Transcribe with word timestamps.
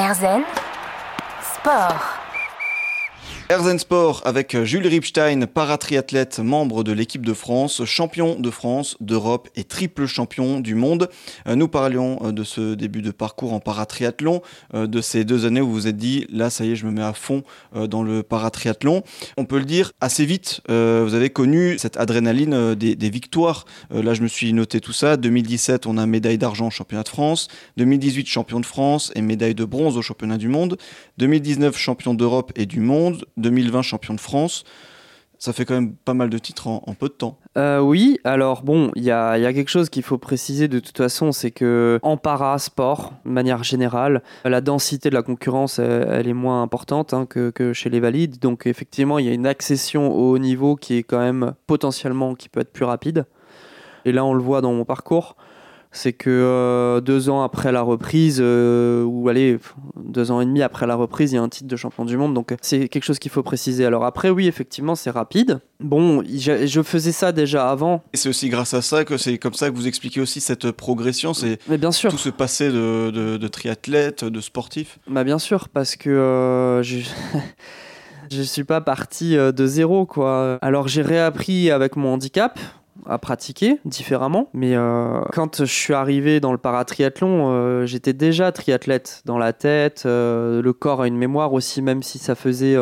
Erzen 0.00 0.46
Sport. 1.54 2.00
Erzen 3.50 3.80
Sport 3.80 4.22
avec 4.26 4.56
Jules 4.62 4.86
Ripstein, 4.86 5.44
paratriathlète, 5.46 6.38
membre 6.38 6.84
de 6.84 6.92
l'équipe 6.92 7.26
de 7.26 7.34
France, 7.34 7.84
champion 7.84 8.38
de 8.38 8.48
France, 8.48 8.96
d'Europe 9.00 9.48
et 9.56 9.64
triple 9.64 10.06
champion 10.06 10.60
du 10.60 10.76
monde. 10.76 11.10
Euh, 11.48 11.56
nous 11.56 11.66
parlions 11.66 12.20
euh, 12.22 12.30
de 12.30 12.44
ce 12.44 12.74
début 12.76 13.02
de 13.02 13.10
parcours 13.10 13.52
en 13.52 13.58
paratriathlon, 13.58 14.40
euh, 14.74 14.86
de 14.86 15.00
ces 15.00 15.24
deux 15.24 15.46
années 15.46 15.60
où 15.60 15.66
vous 15.66 15.72
vous 15.72 15.86
êtes 15.88 15.96
dit, 15.96 16.28
là 16.30 16.48
ça 16.48 16.64
y 16.64 16.70
est, 16.70 16.76
je 16.76 16.86
me 16.86 16.92
mets 16.92 17.02
à 17.02 17.12
fond 17.12 17.42
dans 17.74 18.04
le 18.04 18.22
paratriathlon. 18.22 19.02
On 19.36 19.44
peut 19.46 19.58
le 19.58 19.64
dire, 19.64 19.90
assez 20.00 20.24
vite, 20.24 20.60
vous 20.68 21.14
avez 21.14 21.30
connu 21.30 21.76
cette 21.78 21.96
adrénaline 21.96 22.76
des, 22.76 22.94
des 22.94 23.10
victoires. 23.10 23.64
Là 23.90 24.14
je 24.14 24.22
me 24.22 24.28
suis 24.28 24.52
noté 24.52 24.80
tout 24.80 24.92
ça. 24.92 25.16
2017, 25.16 25.86
on 25.86 25.96
a 25.96 26.06
médaille 26.06 26.38
d'argent 26.38 26.68
au 26.68 26.70
championnat 26.70 27.02
de 27.02 27.08
France. 27.08 27.48
2018, 27.78 28.28
champion 28.28 28.60
de 28.60 28.66
France 28.66 29.10
et 29.16 29.22
médaille 29.22 29.54
de 29.54 29.64
bronze 29.64 29.96
au 29.96 30.02
championnat 30.02 30.36
du 30.36 30.48
monde. 30.48 30.76
2019, 31.18 31.76
champion 31.76 32.14
d'Europe 32.14 32.52
et 32.54 32.66
du 32.66 32.80
monde. 32.80 33.24
2020 33.40 33.82
champion 33.82 34.14
de 34.14 34.20
France. 34.20 34.64
Ça 35.38 35.54
fait 35.54 35.64
quand 35.64 35.72
même 35.72 35.94
pas 35.94 36.12
mal 36.12 36.28
de 36.28 36.36
titres 36.36 36.66
en, 36.66 36.94
peu 36.98 37.08
de 37.08 37.14
temps. 37.14 37.38
Euh, 37.56 37.78
oui, 37.78 38.18
alors 38.24 38.62
bon, 38.62 38.90
il 38.94 39.02
y 39.02 39.10
a, 39.10 39.38
quelque 39.54 39.70
chose 39.70 39.88
qu'il 39.88 40.02
faut 40.02 40.18
préciser 40.18 40.68
de 40.68 40.80
toute 40.80 40.98
façon, 40.98 41.32
c'est 41.32 41.50
que 41.50 41.98
en 42.02 42.18
para-sport, 42.18 43.14
de 43.24 43.30
manière 43.30 43.64
générale, 43.64 44.22
la 44.44 44.60
densité 44.60 45.08
de 45.08 45.14
la 45.14 45.22
concurrence, 45.22 45.78
elle, 45.78 46.28
est 46.28 46.34
moins 46.34 46.60
importante 46.62 47.14
hein, 47.14 47.24
que, 47.24 47.48
que, 47.48 47.72
chez 47.72 47.88
les 47.88 48.00
valides. 48.00 48.38
Donc 48.38 48.66
effectivement, 48.66 49.18
il 49.18 49.24
y 49.24 49.30
a 49.30 49.32
une 49.32 49.46
accession 49.46 50.14
au 50.14 50.32
haut 50.32 50.38
niveau 50.38 50.76
qui 50.76 50.96
est 50.96 51.04
quand 51.04 51.20
même 51.20 51.54
potentiellement, 51.66 52.34
qui 52.34 52.50
peut 52.50 52.60
être 52.60 52.72
plus 52.74 52.84
rapide. 52.84 53.24
Et 54.04 54.12
là, 54.12 54.26
on 54.26 54.34
le 54.34 54.42
voit 54.42 54.60
dans 54.60 54.74
mon 54.74 54.84
parcours 54.84 55.36
c'est 55.92 56.12
que 56.12 56.30
euh, 56.30 57.00
deux 57.00 57.30
ans 57.30 57.42
après 57.42 57.72
la 57.72 57.82
reprise, 57.82 58.38
euh, 58.40 59.02
ou 59.02 59.28
allez, 59.28 59.58
deux 59.96 60.30
ans 60.30 60.40
et 60.40 60.46
demi 60.46 60.62
après 60.62 60.86
la 60.86 60.94
reprise, 60.94 61.32
il 61.32 61.34
y 61.34 61.38
a 61.38 61.42
un 61.42 61.48
titre 61.48 61.68
de 61.68 61.76
champion 61.76 62.04
du 62.04 62.16
monde. 62.16 62.32
Donc 62.32 62.54
c'est 62.62 62.88
quelque 62.88 63.04
chose 63.04 63.18
qu'il 63.18 63.30
faut 63.30 63.42
préciser. 63.42 63.84
Alors 63.84 64.04
après, 64.04 64.30
oui, 64.30 64.46
effectivement, 64.46 64.94
c'est 64.94 65.10
rapide. 65.10 65.60
Bon, 65.80 66.22
je, 66.24 66.82
faisais 66.82 67.12
ça 67.12 67.32
déjà 67.32 67.70
avant. 67.70 68.02
Et 68.12 68.16
c'est 68.16 68.28
aussi 68.28 68.48
grâce 68.48 68.74
à 68.74 68.82
ça 68.82 69.04
que 69.04 69.16
c'est 69.16 69.38
comme 69.38 69.54
ça 69.54 69.70
que 69.70 69.74
vous 69.74 69.88
expliquez 69.88 70.20
aussi 70.20 70.40
cette 70.40 70.70
progression. 70.70 71.34
C'est 71.34 71.58
bien 71.68 71.92
sûr. 71.92 72.10
tout 72.10 72.18
ce 72.18 72.30
passé 72.30 72.68
de, 72.68 73.10
de, 73.10 73.48
triathlète, 73.48 74.24
de 74.24 74.40
sportif. 74.40 74.98
Bah 75.08 75.24
bien 75.24 75.38
sûr, 75.38 75.68
parce 75.68 75.96
que 75.96 76.10
euh, 76.10 76.82
je... 76.82 76.98
je 78.30 78.42
suis 78.42 78.64
pas 78.64 78.80
parti 78.80 79.34
de 79.34 79.66
zéro 79.66 80.06
quoi. 80.06 80.58
Alors 80.62 80.86
j'ai 80.86 81.02
réappris 81.02 81.70
avec 81.70 81.96
mon 81.96 82.14
handicap 82.14 82.60
à 83.06 83.18
pratiquer 83.18 83.78
différemment. 83.84 84.48
Mais 84.54 84.74
euh, 84.74 85.20
quand 85.32 85.64
je 85.64 85.72
suis 85.72 85.94
arrivé 85.94 86.40
dans 86.40 86.52
le 86.52 86.58
paratriathlon, 86.58 87.50
euh, 87.50 87.86
j'étais 87.86 88.12
déjà 88.12 88.52
triathlète 88.52 89.22
dans 89.24 89.38
la 89.38 89.52
tête. 89.52 90.04
Euh, 90.06 90.62
le 90.62 90.72
corps 90.72 91.02
a 91.02 91.06
une 91.06 91.16
mémoire 91.16 91.52
aussi, 91.52 91.82
même 91.82 92.02
si 92.02 92.18
ça 92.18 92.34
faisait 92.34 92.76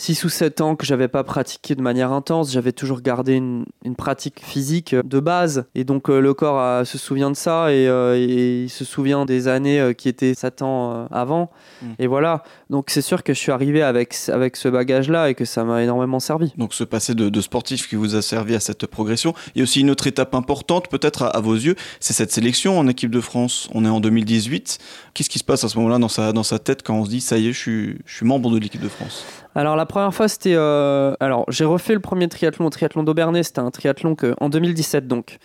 6 0.00 0.24
ou 0.24 0.30
7 0.30 0.62
ans 0.62 0.76
que 0.76 0.86
j'avais 0.86 1.08
pas 1.08 1.24
pratiqué 1.24 1.74
de 1.74 1.82
manière 1.82 2.10
intense, 2.10 2.50
j'avais 2.50 2.72
toujours 2.72 3.02
gardé 3.02 3.34
une, 3.34 3.66
pratique 3.98 4.40
physique 4.42 4.94
de 4.94 5.20
base. 5.20 5.66
Et 5.74 5.84
donc 5.84 6.08
euh, 6.08 6.20
le 6.20 6.32
corps 6.32 6.58
euh, 6.58 6.84
se 6.84 6.96
souvient 6.96 7.30
de 7.30 7.36
ça 7.36 7.66
euh, 7.66 8.16
et, 8.16 8.62
il 8.62 8.70
se 8.70 8.86
souvient 8.86 9.26
des 9.26 9.46
années 9.46 9.94
qui 9.94 10.08
étaient 10.08 10.32
Satan 10.32 11.06
avant. 11.10 11.50
Mm. 11.82 11.86
Et 11.98 12.06
voilà. 12.06 12.44
Donc 12.70 12.88
c'est 12.88 13.02
sûr 13.02 13.22
que 13.22 13.34
je 13.34 13.38
suis 13.38 13.52
arrivé 13.52 13.82
avec, 13.82 14.16
avec 14.28 14.56
ce 14.56 14.68
bagage-là 14.68 15.28
et 15.28 15.34
que 15.34 15.44
ça 15.44 15.64
m'a 15.64 15.82
énormément 15.82 16.18
servi. 16.18 16.54
Donc 16.56 16.72
ce 16.72 16.84
passé 16.84 17.14
de, 17.14 17.40
sportif 17.42 17.86
qui 17.86 17.96
vous 17.96 18.14
a 18.14 18.22
servi 18.22 18.54
à 18.54 18.60
cette 18.60 18.86
progression. 18.86 19.34
Il 19.54 19.58
y 19.58 19.60
a 19.60 19.64
aussi 19.64 19.80
une 19.80 19.90
autre 19.90 20.06
étape 20.06 20.34
importante 20.34 20.88
peut-être 20.88 21.24
à, 21.24 21.40
vos 21.40 21.54
yeux, 21.54 21.74
c'est 22.00 22.14
cette 22.14 22.32
sélection 22.32 22.78
en 22.78 22.88
équipe 22.88 23.10
de 23.10 23.20
France. 23.20 23.68
On 23.74 23.84
est 23.84 23.90
en 23.90 24.00
2018. 24.00 24.78
Qu'est-ce 25.12 25.28
qui 25.28 25.38
se 25.38 25.44
passe 25.44 25.62
à 25.62 25.68
ce 25.68 25.76
moment-là 25.76 25.98
dans 25.98 26.08
sa, 26.08 26.32
dans 26.32 26.42
sa 26.42 26.58
tête 26.58 26.82
quand 26.82 26.94
on 26.94 27.04
se 27.04 27.10
dit 27.10 27.20
ça 27.20 27.36
y 27.36 27.48
est, 27.48 27.52
je 27.52 27.58
suis, 27.58 27.98
je 28.06 28.16
suis 28.16 28.26
membre 28.26 28.50
de 28.50 28.58
l'équipe 28.58 28.80
de 28.80 28.88
France? 28.88 29.26
Alors 29.54 29.76
la 29.76 29.86
première 29.86 30.14
fois 30.14 30.28
c'était 30.28 30.54
euh, 30.54 31.14
alors 31.20 31.44
j'ai 31.48 31.64
refait 31.64 31.94
le 31.94 32.00
premier 32.00 32.28
triathlon 32.28 32.66
au 32.66 32.70
triathlon 32.70 33.02
d'Aubernay, 33.02 33.42
c'était 33.42 33.60
un 33.60 33.70
triathlon 33.70 34.14
que 34.14 34.34
en 34.40 34.48
2017 34.48 35.06
donc 35.06 35.38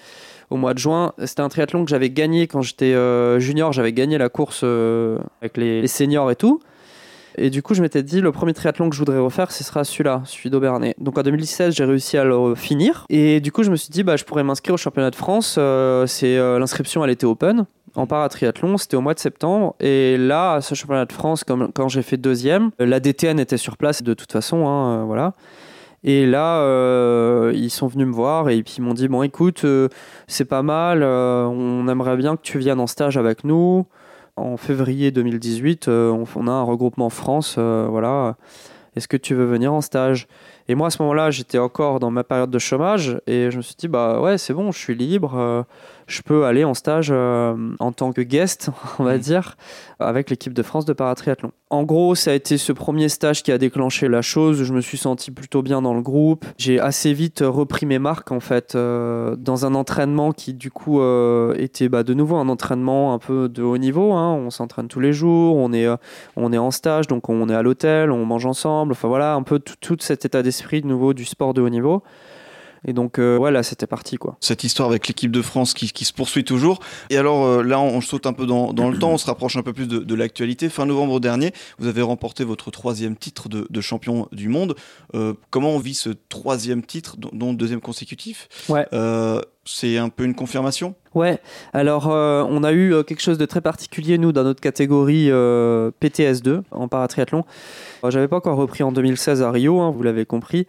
au 0.52 0.57
mois 0.57 0.75
de 0.75 0.80
juin, 0.80 1.13
c'était 1.24 1.41
un 1.41 1.50
triathlon 1.50 1.85
que 1.85 1.90
j'avais 1.90 2.12
gagné 2.12 2.46
quand 2.46 2.62
j'étais 2.62 2.94
euh, 2.94 3.40
junior, 3.40 3.74
j'avais 3.74 3.94
gagné 3.94 4.19
la 4.19 4.30
course 4.30 4.62
euh, 4.63 5.18
avec 5.41 5.57
les, 5.57 5.88
seniors 5.88 6.30
et 6.30 6.35
tout. 6.35 6.59
Et 7.38 7.50
du 7.50 7.63
coup, 7.63 7.74
je 7.74 7.81
m'étais 7.81 8.03
dit, 8.03 8.22
le 8.22 8.31
premier 8.31 8.53
triathlon 8.53 8.88
que 8.88 8.96
je 8.96 9.00
voudrais 9.00 9.18
refaire, 9.18 9.52
ce 9.52 9.63
sera 9.63 9.84
celui-là, 9.84 10.22
celui 10.25 10.51
d'Aubernay. 10.51 10.94
Donc 11.00 11.18
en 11.18 11.24
2016, 11.24 11.74
j'ai 11.75 11.84
réussi 11.84 12.16
à 12.16 12.24
le 12.24 12.53
finir. 12.53 13.06
Et 13.09 13.41
du 13.41 13.51
coup, 13.51 13.63
je 13.63 13.72
me 13.72 13.75
suis 13.75 13.90
dit, 13.90 14.03
bah, 14.03 14.18
je 14.18 14.24
pourrais 14.24 14.44
m'inscrire 14.44 14.75
au 14.75 14.78
championnat 14.78 15.09
de 15.09 15.16
France. 15.16 15.59
c'est 16.06 16.38
L'inscription, 16.38 17.03
elle 17.03 17.09
était 17.09 17.25
open 17.25 17.66
en 17.95 18.07
paratriathlon, 18.07 18.78
c'était 18.78 18.97
au 18.97 19.01
mois 19.01 19.13
de 19.13 19.19
septembre. 19.19 19.75
Et 19.79 20.17
là, 20.17 20.53
à 20.53 20.61
ce 20.61 20.75
championnat 20.75 21.06
de 21.06 21.13
France, 21.13 21.44
comme, 21.44 21.72
quand 21.73 21.88
j'ai 21.88 22.01
fait 22.01 22.17
deuxième, 22.17 22.72
la 22.79 23.00
DTN 23.00 23.39
était 23.39 23.57
sur 23.57 23.78
place 23.78 24.03
de 24.03 24.13
toute 24.13 24.31
façon. 24.31 24.67
Hein, 24.67 25.01
euh, 25.01 25.03
voilà. 25.06 25.33
Et 26.03 26.25
là, 26.25 26.59
euh, 26.59 27.51
ils 27.56 27.72
sont 27.72 27.88
venus 27.88 28.07
me 28.07 28.13
voir 28.13 28.50
et 28.50 28.61
puis 28.61 28.75
ils 28.78 28.81
m'ont 28.81 28.94
dit 28.94 29.07
Bon, 29.07 29.23
écoute, 29.23 29.63
euh, 29.66 29.89
c'est 30.28 30.45
pas 30.45 30.61
mal, 30.61 31.03
on 31.03 31.88
aimerait 31.88 32.17
bien 32.17 32.35
que 32.35 32.41
tu 32.41 32.59
viennes 32.59 32.79
en 32.79 32.88
stage 32.88 33.17
avec 33.17 33.44
nous. 33.44 33.85
En 34.35 34.57
février 34.57 35.12
2018, 35.12 35.88
on, 35.88 36.25
on, 36.35 36.47
a 36.47 36.51
un 36.51 36.63
regroupement 36.63 37.09
France. 37.09 37.57
voilà. 37.57 38.35
Est-ce 38.95 39.07
que 39.07 39.17
tu 39.17 39.33
veux 39.33 39.45
venir 39.45 39.73
en 39.73 39.81
stage? 39.81 40.27
Et 40.67 40.75
moi, 40.75 40.88
à 40.88 40.89
ce 40.89 41.01
moment-là, 41.01 41.31
j'étais 41.31 41.57
encore 41.57 42.00
dans 42.00 42.12
ma 42.12 42.23
période 42.23 42.50
de 42.50 42.59
chômage 42.59 43.19
et 43.27 43.50
je 43.50 43.57
me 43.57 43.62
suis 43.62 43.75
dit 43.75 43.88
Bah 43.88 44.22
ouais, 44.22 44.38
c'est 44.38 44.53
bon, 44.53 44.72
je 44.72 44.77
suis 44.77 44.95
libre 44.95 45.66
je 46.08 46.22
peux 46.22 46.46
aller 46.46 46.64
en 46.64 46.74
stage 46.74 47.10
euh, 47.12 47.56
en 47.80 47.92
tant 47.92 48.14
que 48.14 48.22
guest, 48.22 48.70
on 49.00 49.04
va 49.04 49.16
mmh. 49.16 49.20
dire, 49.20 49.58
avec 50.00 50.30
l'équipe 50.30 50.54
de 50.54 50.64
France 50.64 50.86
de 50.86 50.94
paratriathlon. 50.94 51.52
En 51.70 51.84
gros, 51.84 52.16
ça 52.16 52.32
a 52.32 52.34
été 52.36 52.58
ce 52.58 52.72
premier 52.72 53.10
stage 53.10 53.44
qui 53.44 53.52
a 53.52 53.58
déclenché 53.58 54.08
la 54.08 54.22
chose. 54.22 54.64
Je 54.64 54.74
me 54.74 54.82
suis 54.82 54.98
senti 54.98 55.32
plutôt 55.32 55.62
bien 55.62 55.82
dans 55.82 55.94
le 55.94 56.02
groupe. 56.02 56.46
J'ai 56.58 56.80
assez 56.80 57.14
vite 57.14 57.44
repris 57.46 57.86
mes 57.86 58.00
marques 58.00 58.32
en 58.32 58.40
fait 58.40 58.76
euh, 58.76 59.36
dans 59.36 59.66
un 59.66 59.74
entraînement 59.74 60.32
qui 60.32 60.54
du 60.54 60.70
coup 60.70 61.02
euh, 61.02 61.56
était 61.58 61.90
bah, 61.90 62.04
de 62.04 62.14
nouveau 62.14 62.36
un 62.36 62.50
entraînement 62.50 63.14
un 63.14 63.20
peu 63.20 63.50
de 63.50 63.64
haut 63.64 63.78
niveau. 63.78 64.14
Hein. 64.14 64.34
On 64.34 64.52
s'entraîne 64.52 64.88
tous 64.88 65.00
les 65.00 65.12
jours, 65.12 65.56
on 65.56 65.74
est 65.74 65.88
on 66.36 66.54
est 66.54 66.58
en 66.58 66.72
stage, 66.72 67.08
donc 67.08 67.30
on 67.30 67.50
est 67.50 67.56
à 67.56 67.64
l'hôtel, 67.64 68.12
on 68.12 68.26
mange 68.26 68.46
ensemble. 68.46 68.92
Enfin 68.92 69.08
voilà, 69.08 69.34
un 69.34 69.44
peu 69.44 69.60
tout 69.60 69.98
cet 70.00 70.26
état 70.26 70.44
d'esprit 70.44 70.82
de 70.82 70.88
nouveau 70.88 71.14
du 71.14 71.26
sport 71.26 71.54
de 71.54 71.62
haut 71.62 71.70
niveau. 71.70 72.04
Et 72.88 72.94
donc, 72.94 73.19
voilà, 73.19 73.59
euh, 73.59 73.63
c'était 73.63 73.88
parti, 73.88 74.18
quoi. 74.18 74.38
Cette 74.40 74.63
histoire 74.63 74.90
avec 74.90 75.07
l'équipe 75.07 75.31
de 75.31 75.41
France 75.41 75.73
qui, 75.73 76.06
se 76.06 76.13
poursuit 76.13 76.44
toujours. 76.44 76.79
Et 77.09 77.18
alors, 77.18 77.46
euh, 77.46 77.63
là, 77.63 77.79
on, 77.79 78.01
saute 78.01 78.25
un 78.25 78.34
peu 78.34 78.46
dans, 78.46 78.72
le 78.72 78.97
temps, 78.97 79.12
on 79.12 79.18
se 79.18 79.25
rapproche 79.25 79.56
un 79.57 79.63
peu 79.63 79.73
plus 79.73 79.88
de, 79.88 80.16
l'actualité. 80.16 80.69
Fin 80.69 80.85
novembre 80.85 81.19
dernier, 81.19 81.51
vous 81.79 81.88
avez 81.88 82.01
remporté 82.01 82.44
votre 82.44 82.72
troisième 82.72 83.16
titre 83.16 83.50
de, 83.50 83.81
champion 83.81 84.28
du 84.31 84.50
monde. 84.50 84.75
Euh, 85.13 85.34
comment 85.50 85.72
on 85.72 85.79
vit 85.79 85.94
ce 85.94 86.09
troisième 86.29 86.84
titre, 86.84 87.18
dont, 87.18 87.53
deuxième 87.53 87.81
consécutif? 87.81 88.47
Ouais 88.69 88.85
c'est 89.66 89.98
un 89.98 90.09
peu 90.09 90.24
une 90.24 90.36
confirmation? 90.36 90.96
Ouais, 91.14 91.40
alors 91.74 92.08
on 92.08 92.64
a 92.64 92.74
eu 92.74 92.94
quelque 93.08 93.22
chose 93.22 93.38
de 93.38 93.46
très 93.46 93.62
particulier, 93.62 94.18
nous, 94.18 94.34
dans 94.34 94.44
notre 94.44 94.59
catégorie 94.59 95.30
PTS2 95.30 96.62
en 96.72 96.88
paratriathlon. 96.88 97.46
J'avais 98.09 98.28
pas 98.28 98.38
encore 98.38 98.58
repris 98.58 98.84
en 98.84 98.92
2016 98.92 99.42
à 99.42 99.52
Rio, 99.52 99.80
hein, 99.80 99.92
vous 99.92 100.04
l'avez 100.04 100.25
compris. 100.25 100.68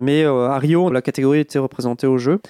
Mais 0.00 0.24
euh, 0.24 0.48
à 0.48 0.58
Rio, 0.58 0.90
la 0.90 1.02
catégorie 1.02 1.40
était 1.40 1.58
représentée 1.58 2.06
au 2.06 2.18
jeu. 2.18 2.40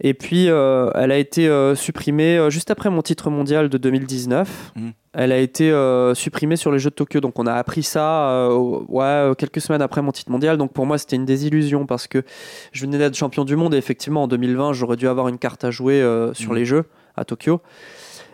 Et 0.00 0.14
puis, 0.14 0.48
euh, 0.48 0.90
elle 0.94 1.10
a 1.10 1.18
été 1.18 1.48
euh, 1.48 1.74
supprimée 1.74 2.50
juste 2.50 2.70
après 2.70 2.88
mon 2.88 3.02
titre 3.02 3.30
mondial 3.30 3.68
de 3.68 3.78
2019. 3.78 4.72
Mmh. 4.76 4.88
Elle 5.14 5.32
a 5.32 5.38
été 5.38 5.72
supprimée 6.14 6.54
sur 6.54 6.70
les 6.70 6.78
Jeux 6.78 6.90
de 6.90 6.94
Tokyo. 6.94 7.20
Donc, 7.20 7.38
on 7.38 7.46
a 7.46 7.54
appris 7.54 7.82
ça 7.82 8.48
ouais, 8.88 9.32
quelques 9.36 9.60
semaines 9.60 9.82
après 9.82 10.00
mon 10.00 10.12
titre 10.12 10.30
mondial. 10.30 10.56
Donc, 10.58 10.72
pour 10.72 10.86
moi, 10.86 10.96
c'était 10.96 11.16
une 11.16 11.24
désillusion 11.24 11.86
parce 11.86 12.06
que 12.06 12.22
je 12.70 12.82
venais 12.82 12.98
d'être 12.98 13.16
champion 13.16 13.44
du 13.44 13.56
monde. 13.56 13.74
Et 13.74 13.78
effectivement, 13.78 14.24
en 14.24 14.28
2020, 14.28 14.74
j'aurais 14.74 14.96
dû 14.96 15.08
avoir 15.08 15.26
une 15.26 15.38
carte 15.38 15.64
à 15.64 15.72
jouer 15.72 16.00
sur 16.34 16.52
mmh. 16.52 16.56
les 16.56 16.64
Jeux 16.64 16.84
à 17.16 17.24
Tokyo 17.24 17.60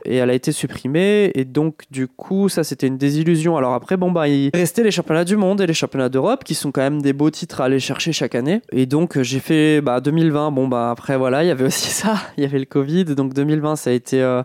et 0.04 0.16
elle 0.16 0.31
a 0.31 0.34
été 0.34 0.53
supprimée. 0.53 1.31
Et 1.34 1.44
donc, 1.44 1.82
du 1.91 2.09
coup, 2.09 2.48
ça, 2.48 2.65
c'était 2.65 2.87
une 2.87 2.98
désillusion. 2.98 3.56
Alors 3.56 3.75
après, 3.75 3.96
bon, 3.96 4.11
bah, 4.11 4.28
il 4.28 4.50
restait 4.55 4.82
les 4.82 4.90
championnats 4.90 5.25
du 5.25 5.37
monde 5.37 5.61
et 5.61 5.67
les 5.67 5.75
championnats 5.75 6.08
d'Europe 6.08 6.44
qui 6.44 6.55
sont 6.55 6.73
quand 6.73 6.82
même 6.82 7.02
des 7.02 7.12
beaux 7.12 7.31
titres 7.31 7.61
à 7.61 7.64
aller 7.64 7.81
chercher 7.81 8.12
chaque 8.12 8.34
année. 8.34 8.61
Et 8.73 8.87
donc, 8.87 9.20
j'ai 9.20 9.40
fait 9.40 9.81
bah, 9.81 10.00
2020. 10.00 10.50
Bon, 10.50 10.69
bah, 10.69 10.90
après, 10.90 11.17
voilà, 11.17 11.44
il 11.44 11.49
y 11.49 11.50
avait 11.50 11.64
aussi 11.64 11.90
ça. 11.90 12.17
Il 12.37 12.44
y 12.44 12.46
avait 12.46 12.58
le 12.58 12.67
Covid. 12.67 13.05
Donc, 13.05 13.34
2020, 13.34 13.76
ça 13.76 13.90
a 13.90 13.93
été. 13.93 14.23
Euh, 14.23 14.43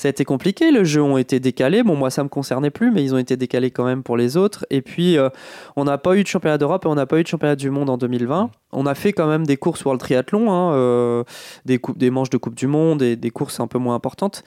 ça 0.00 0.08
a 0.08 0.10
été 0.10 0.24
compliqué, 0.24 0.70
les 0.70 0.82
jeux 0.86 1.02
ont 1.02 1.18
été 1.18 1.40
décalés. 1.40 1.82
Bon, 1.82 1.94
moi, 1.94 2.08
ça 2.08 2.24
me 2.24 2.30
concernait 2.30 2.70
plus, 2.70 2.90
mais 2.90 3.04
ils 3.04 3.14
ont 3.14 3.18
été 3.18 3.36
décalés 3.36 3.70
quand 3.70 3.84
même 3.84 4.02
pour 4.02 4.16
les 4.16 4.38
autres. 4.38 4.64
Et 4.70 4.80
puis, 4.80 5.18
euh, 5.18 5.28
on 5.76 5.84
n'a 5.84 5.98
pas 5.98 6.16
eu 6.16 6.22
de 6.22 6.26
championnat 6.26 6.56
d'Europe 6.56 6.86
et 6.86 6.88
on 6.88 6.94
n'a 6.94 7.04
pas 7.04 7.18
eu 7.18 7.22
de 7.22 7.28
championnat 7.28 7.54
du 7.54 7.68
monde 7.68 7.90
en 7.90 7.98
2020. 7.98 8.50
On 8.72 8.86
a 8.86 8.94
fait 8.94 9.12
quand 9.12 9.26
même 9.26 9.46
des 9.46 9.58
courses 9.58 9.84
World 9.84 10.00
Triathlon, 10.00 10.50
hein, 10.50 10.72
euh, 10.72 11.24
des, 11.66 11.78
des 11.96 12.08
manches 12.08 12.30
de 12.30 12.38
Coupe 12.38 12.54
du 12.54 12.66
Monde 12.66 13.02
et 13.02 13.14
des 13.14 13.30
courses 13.30 13.60
un 13.60 13.66
peu 13.66 13.78
moins 13.78 13.94
importantes. 13.94 14.42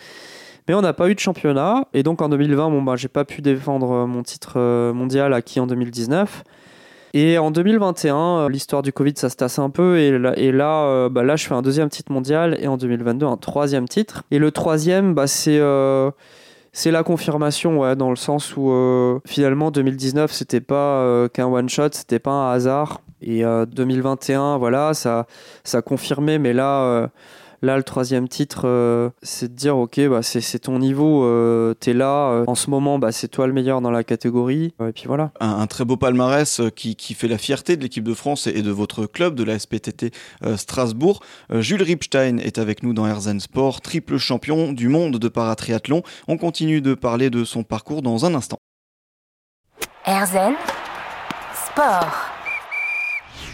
Mais 0.68 0.74
on 0.74 0.82
n'a 0.82 0.94
pas 0.94 1.10
eu 1.10 1.16
de 1.16 1.20
championnat. 1.20 1.88
Et 1.94 2.04
donc 2.04 2.22
en 2.22 2.30
2020, 2.30 2.70
bon, 2.70 2.82
bah, 2.82 2.96
j'ai 2.96 3.08
pas 3.08 3.26
pu 3.26 3.42
défendre 3.42 3.92
euh, 3.92 4.06
mon 4.06 4.24
titre 4.24 4.54
euh, 4.58 4.94
mondial 4.94 5.34
acquis 5.34 5.60
en 5.60 5.68
2019. 5.68 6.44
Et 7.16 7.38
en 7.38 7.52
2021, 7.52 8.16
euh, 8.16 8.50
l'histoire 8.50 8.82
du 8.82 8.92
Covid, 8.92 9.14
ça 9.18 9.30
se 9.30 9.36
tasse 9.36 9.60
un 9.60 9.70
peu. 9.70 10.00
Et 10.00 10.52
là, 10.52 11.10
bah, 11.10 11.24
là, 11.24 11.36
je 11.36 11.46
fais 11.46 11.54
un 11.54 11.62
deuxième 11.62 11.90
titre 11.90 12.12
mondial. 12.12 12.58
Et 12.62 12.68
en 12.68 12.78
2022, 12.78 13.26
un 13.26 13.38
troisième 13.38 13.88
titre. 13.88 14.24
Et 14.32 14.40
le 14.40 14.52
troisième, 14.52 15.14
bah, 15.14 15.28
c'est 15.28 15.62
C'est 16.76 16.90
la 16.90 17.04
confirmation, 17.04 17.80
ouais, 17.82 17.96
dans 17.96 18.10
le 18.10 18.16
sens 18.16 18.58
où 18.58 18.74
finalement 19.28 19.70
2019 19.70 20.32
c'était 20.32 20.60
pas 20.60 21.30
qu'un 21.32 21.46
one 21.46 21.70
shot, 21.70 21.90
c'était 21.92 22.18
pas 22.18 22.32
un 22.32 22.52
hasard. 22.52 23.02
Et 23.22 23.44
2021, 23.44 24.58
voilà, 24.58 24.96
ça, 24.96 25.28
ça 25.64 25.84
confirmait, 25.84 26.40
mais 26.40 26.52
là, 26.52 27.12
Là, 27.64 27.78
le 27.78 27.84
troisième 27.84 28.28
titre, 28.28 28.64
euh, 28.66 29.10
c'est 29.22 29.48
de 29.48 29.56
dire, 29.56 29.78
ok, 29.78 29.98
bah, 30.10 30.22
c'est 30.22 30.60
ton 30.60 30.80
niveau, 30.80 31.24
euh, 31.24 31.74
t'es 31.74 31.94
là, 31.94 32.30
euh, 32.32 32.44
en 32.46 32.56
ce 32.56 32.70
moment, 32.70 33.00
bah, 33.00 33.14
c'est 33.14 33.30
toi 33.30 33.48
le 33.48 33.54
meilleur 33.54 33.80
dans 33.80 33.90
la 33.90 34.04
catégorie, 34.04 34.74
et 34.86 34.92
puis 34.92 35.06
voilà. 35.08 35.32
Un, 35.40 35.66
très 35.66 35.86
beau 35.86 35.96
palmarès 35.96 36.60
qui, 36.76 36.98
qui, 36.98 37.14
fait 37.14 37.30
la 37.30 37.38
fierté 37.38 37.78
de 37.78 37.82
l'équipe 37.82 38.04
de 38.04 38.14
France 38.14 38.48
et, 38.48 38.62
de 38.62 38.70
votre 38.70 39.06
club, 39.06 39.36
de 39.36 39.46
la 39.46 39.58
SPTT 39.58 40.12
Strasbourg. 40.58 41.22
Jules 41.52 41.84
Ripstein 41.84 42.38
est 42.38 42.58
avec 42.58 42.84
nous 42.84 42.92
dans 42.94 43.08
Herzen 43.08 43.40
Sport, 43.40 43.80
triple 43.80 44.18
champion 44.18 44.74
du 44.74 44.90
monde 44.90 45.18
de 45.18 45.28
paratriathlon. 45.30 46.04
On 46.28 46.38
continue 46.38 46.82
de 46.82 46.94
parler 46.96 47.30
de 47.30 47.46
son 47.46 47.64
parcours 47.64 48.02
dans 48.02 48.26
un 48.26 48.36
instant. 48.36 48.58
Herzen 50.06 50.56
Sport. 51.72 52.34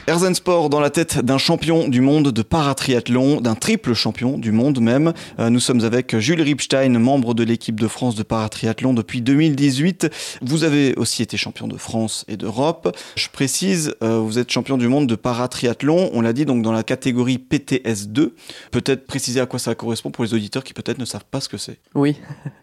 Erzen 0.09 0.33
Sport 0.33 0.71
dans 0.71 0.79
la 0.79 0.89
tête 0.89 1.19
d'un 1.19 1.38
champion 1.38 1.88
du 1.88 2.01
monde 2.01 2.31
de 2.31 2.41
paratriathlon, 2.41 3.41
d'un 3.41 3.53
triple 3.53 3.94
champion 3.94 4.39
du 4.39 4.51
monde 4.51 4.81
même. 4.81 5.13
Euh, 5.38 5.51
nous 5.51 5.59
sommes 5.59 5.83
avec 5.83 6.17
Jules 6.17 6.41
Ripstein, 6.41 6.97
membre 6.97 7.35
de 7.35 7.44
l'équipe 7.44 7.79
de 7.79 7.88
France 7.88 8.15
de 8.15 8.23
paratriathlon 8.23 8.95
depuis 8.95 9.21
2018. 9.21 10.09
Vous 10.41 10.63
avez 10.63 10.95
aussi 10.95 11.21
été 11.21 11.38
champion 11.38 11.67
de 11.67 11.77
France 11.77 12.25
et 12.27 12.38
d'Europe. 12.38 12.97
Je 13.17 13.27
précise, 13.29 13.94
euh, 14.01 14.17
vous 14.17 14.39
êtes 14.39 14.50
champion 14.50 14.79
du 14.79 14.88
monde 14.88 15.06
de 15.06 15.13
paratriathlon, 15.13 16.09
on 16.11 16.21
l'a 16.21 16.33
dit 16.33 16.47
donc 16.47 16.63
dans 16.63 16.71
la 16.71 16.81
catégorie 16.81 17.38
PTS2. 17.38 18.31
Peut-être 18.71 19.06
préciser 19.06 19.41
à 19.41 19.45
quoi 19.45 19.59
ça 19.59 19.75
correspond 19.75 20.09
pour 20.09 20.23
les 20.23 20.33
auditeurs 20.33 20.63
qui 20.63 20.73
peut-être 20.73 20.97
ne 20.97 21.06
savent 21.06 21.25
pas 21.29 21.39
ce 21.39 21.50
que 21.50 21.57
c'est. 21.57 21.77
Oui. 21.94 22.17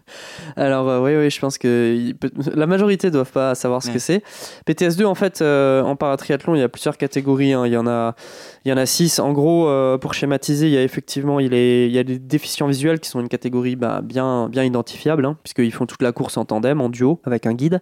Alors 0.57 0.89
euh, 0.89 0.99
oui, 0.99 1.15
oui, 1.15 1.29
je 1.29 1.39
pense 1.39 1.57
que 1.57 2.13
la 2.53 2.67
majorité 2.67 3.07
ne 3.07 3.13
doivent 3.13 3.31
pas 3.31 3.55
savoir 3.55 3.83
ce 3.83 3.89
que 3.89 3.99
c'est. 3.99 4.21
PTS2, 4.67 5.05
en 5.05 5.15
fait, 5.15 5.41
en 5.41 5.95
paratriathlon, 5.95 6.53
il 6.53 6.59
y 6.59 6.63
a 6.63 6.67
plusieurs 6.67 6.97
catégories 6.97 7.36
Hein. 7.41 7.65
Il 7.65 7.73
y 7.73 7.77
en 7.77 7.87
a, 7.87 8.15
il 8.65 8.73
en 8.73 8.85
six. 8.85 9.19
En 9.19 9.31
gros, 9.31 9.67
euh, 9.67 9.97
pour 9.97 10.13
schématiser, 10.13 10.67
il 10.67 10.73
y 10.73 10.77
a 10.77 10.83
effectivement, 10.83 11.39
il, 11.39 11.53
y 11.53 11.99
a 11.99 12.03
des 12.03 12.19
déficients 12.19 12.67
visuels 12.67 12.99
qui 12.99 13.09
sont 13.09 13.19
une 13.19 13.29
catégorie 13.29 13.75
bah, 13.75 14.01
bien, 14.03 14.49
bien 14.49 14.63
identifiable, 14.63 15.25
hein, 15.25 15.37
puisqu'ils 15.43 15.71
font 15.71 15.85
toute 15.85 16.01
la 16.01 16.11
course 16.11 16.37
en 16.37 16.45
tandem, 16.45 16.81
en 16.81 16.89
duo, 16.89 17.19
avec 17.23 17.45
un 17.45 17.53
guide. 17.53 17.81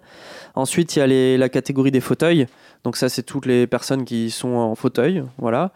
Ensuite, 0.56 0.96
il 0.96 1.00
y 1.00 1.02
a 1.02 1.08
les, 1.08 1.38
la 1.38 1.50
catégorie 1.50 1.92
des 1.92 2.02
fauteuils. 2.02 2.48
Donc 2.86 2.96
ça, 2.96 3.10
c'est 3.10 3.24
toutes 3.24 3.46
les 3.46 3.68
personnes 3.68 4.06
qui 4.06 4.32
sont 4.32 4.54
en 4.54 4.76
fauteuil, 4.76 5.24
voilà, 5.38 5.74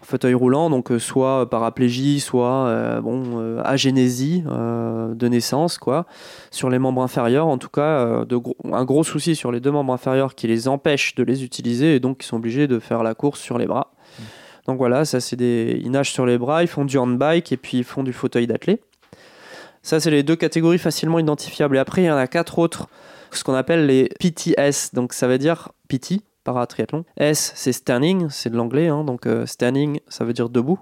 en 0.00 0.04
fauteuil 0.04 0.34
roulant, 0.34 0.70
donc 0.70 0.92
euh, 0.92 1.00
soit 1.00 1.50
paraplégie, 1.50 2.20
soit 2.20 2.66
euh, 2.66 3.00
bon 3.00 3.58
agénésie 3.64 4.44
de 4.44 5.28
naissance, 5.28 5.78
quoi, 5.78 6.06
sur 6.52 6.70
les 6.70 6.78
membres 6.78 7.02
inférieurs. 7.02 7.48
En 7.48 7.58
tout 7.58 7.70
cas, 7.70 8.24
de 8.24 8.38
un 8.70 8.84
gros 8.84 9.02
souci 9.02 9.34
sur 9.34 9.50
les 9.50 9.60
deux 9.60 9.72
membres 9.72 9.92
inférieurs 9.92 10.36
qui 10.36 10.46
les 10.46 10.68
empêchent 10.68 11.16
de 11.16 11.24
les 11.24 11.42
utiliser 11.42 11.96
et 11.96 12.00
donc 12.00 12.18
qui 12.18 12.28
sont 12.28 12.36
obligés 12.36 12.68
de 12.68 12.78
faire 12.78 13.02
la 13.02 13.14
course 13.14 13.40
sur 13.40 13.58
les 13.58 13.66
bras. 13.66 13.92
Mmh. 14.18 14.22
Donc 14.66 14.78
voilà, 14.78 15.04
ça 15.04 15.18
c'est 15.18 15.36
des, 15.36 15.80
ils 15.82 15.90
nagent 15.90 16.12
sur 16.12 16.26
les 16.26 16.38
bras, 16.38 16.62
ils 16.62 16.68
font 16.68 16.84
du 16.84 16.98
handbike 16.98 17.50
et 17.50 17.56
puis 17.56 17.78
ils 17.78 17.84
font 17.84 18.02
du 18.02 18.12
fauteuil 18.12 18.46
d'athlète. 18.46 18.82
Ça 19.82 19.98
c'est 19.98 20.10
les 20.10 20.22
deux 20.22 20.36
catégories 20.36 20.78
facilement 20.78 21.18
identifiables. 21.18 21.76
Et 21.76 21.80
après 21.80 22.02
il 22.02 22.06
y 22.06 22.10
en 22.10 22.16
a 22.16 22.26
quatre 22.26 22.58
autres, 22.58 22.88
ce 23.32 23.42
qu'on 23.44 23.54
appelle 23.54 23.86
les 23.86 24.08
PTS. 24.20 24.94
Donc 24.94 25.12
ça 25.12 25.26
veut 25.26 25.38
dire 25.38 25.70
PT, 25.88 26.20
para-triathlon. 26.44 27.04
S 27.16 27.52
c'est 27.54 27.72
standing, 27.72 28.28
c'est 28.30 28.50
de 28.50 28.56
l'anglais, 28.56 28.88
hein, 28.88 29.04
donc 29.04 29.26
euh, 29.26 29.46
standing 29.46 30.00
ça 30.08 30.24
veut 30.24 30.32
dire 30.32 30.48
debout. 30.48 30.78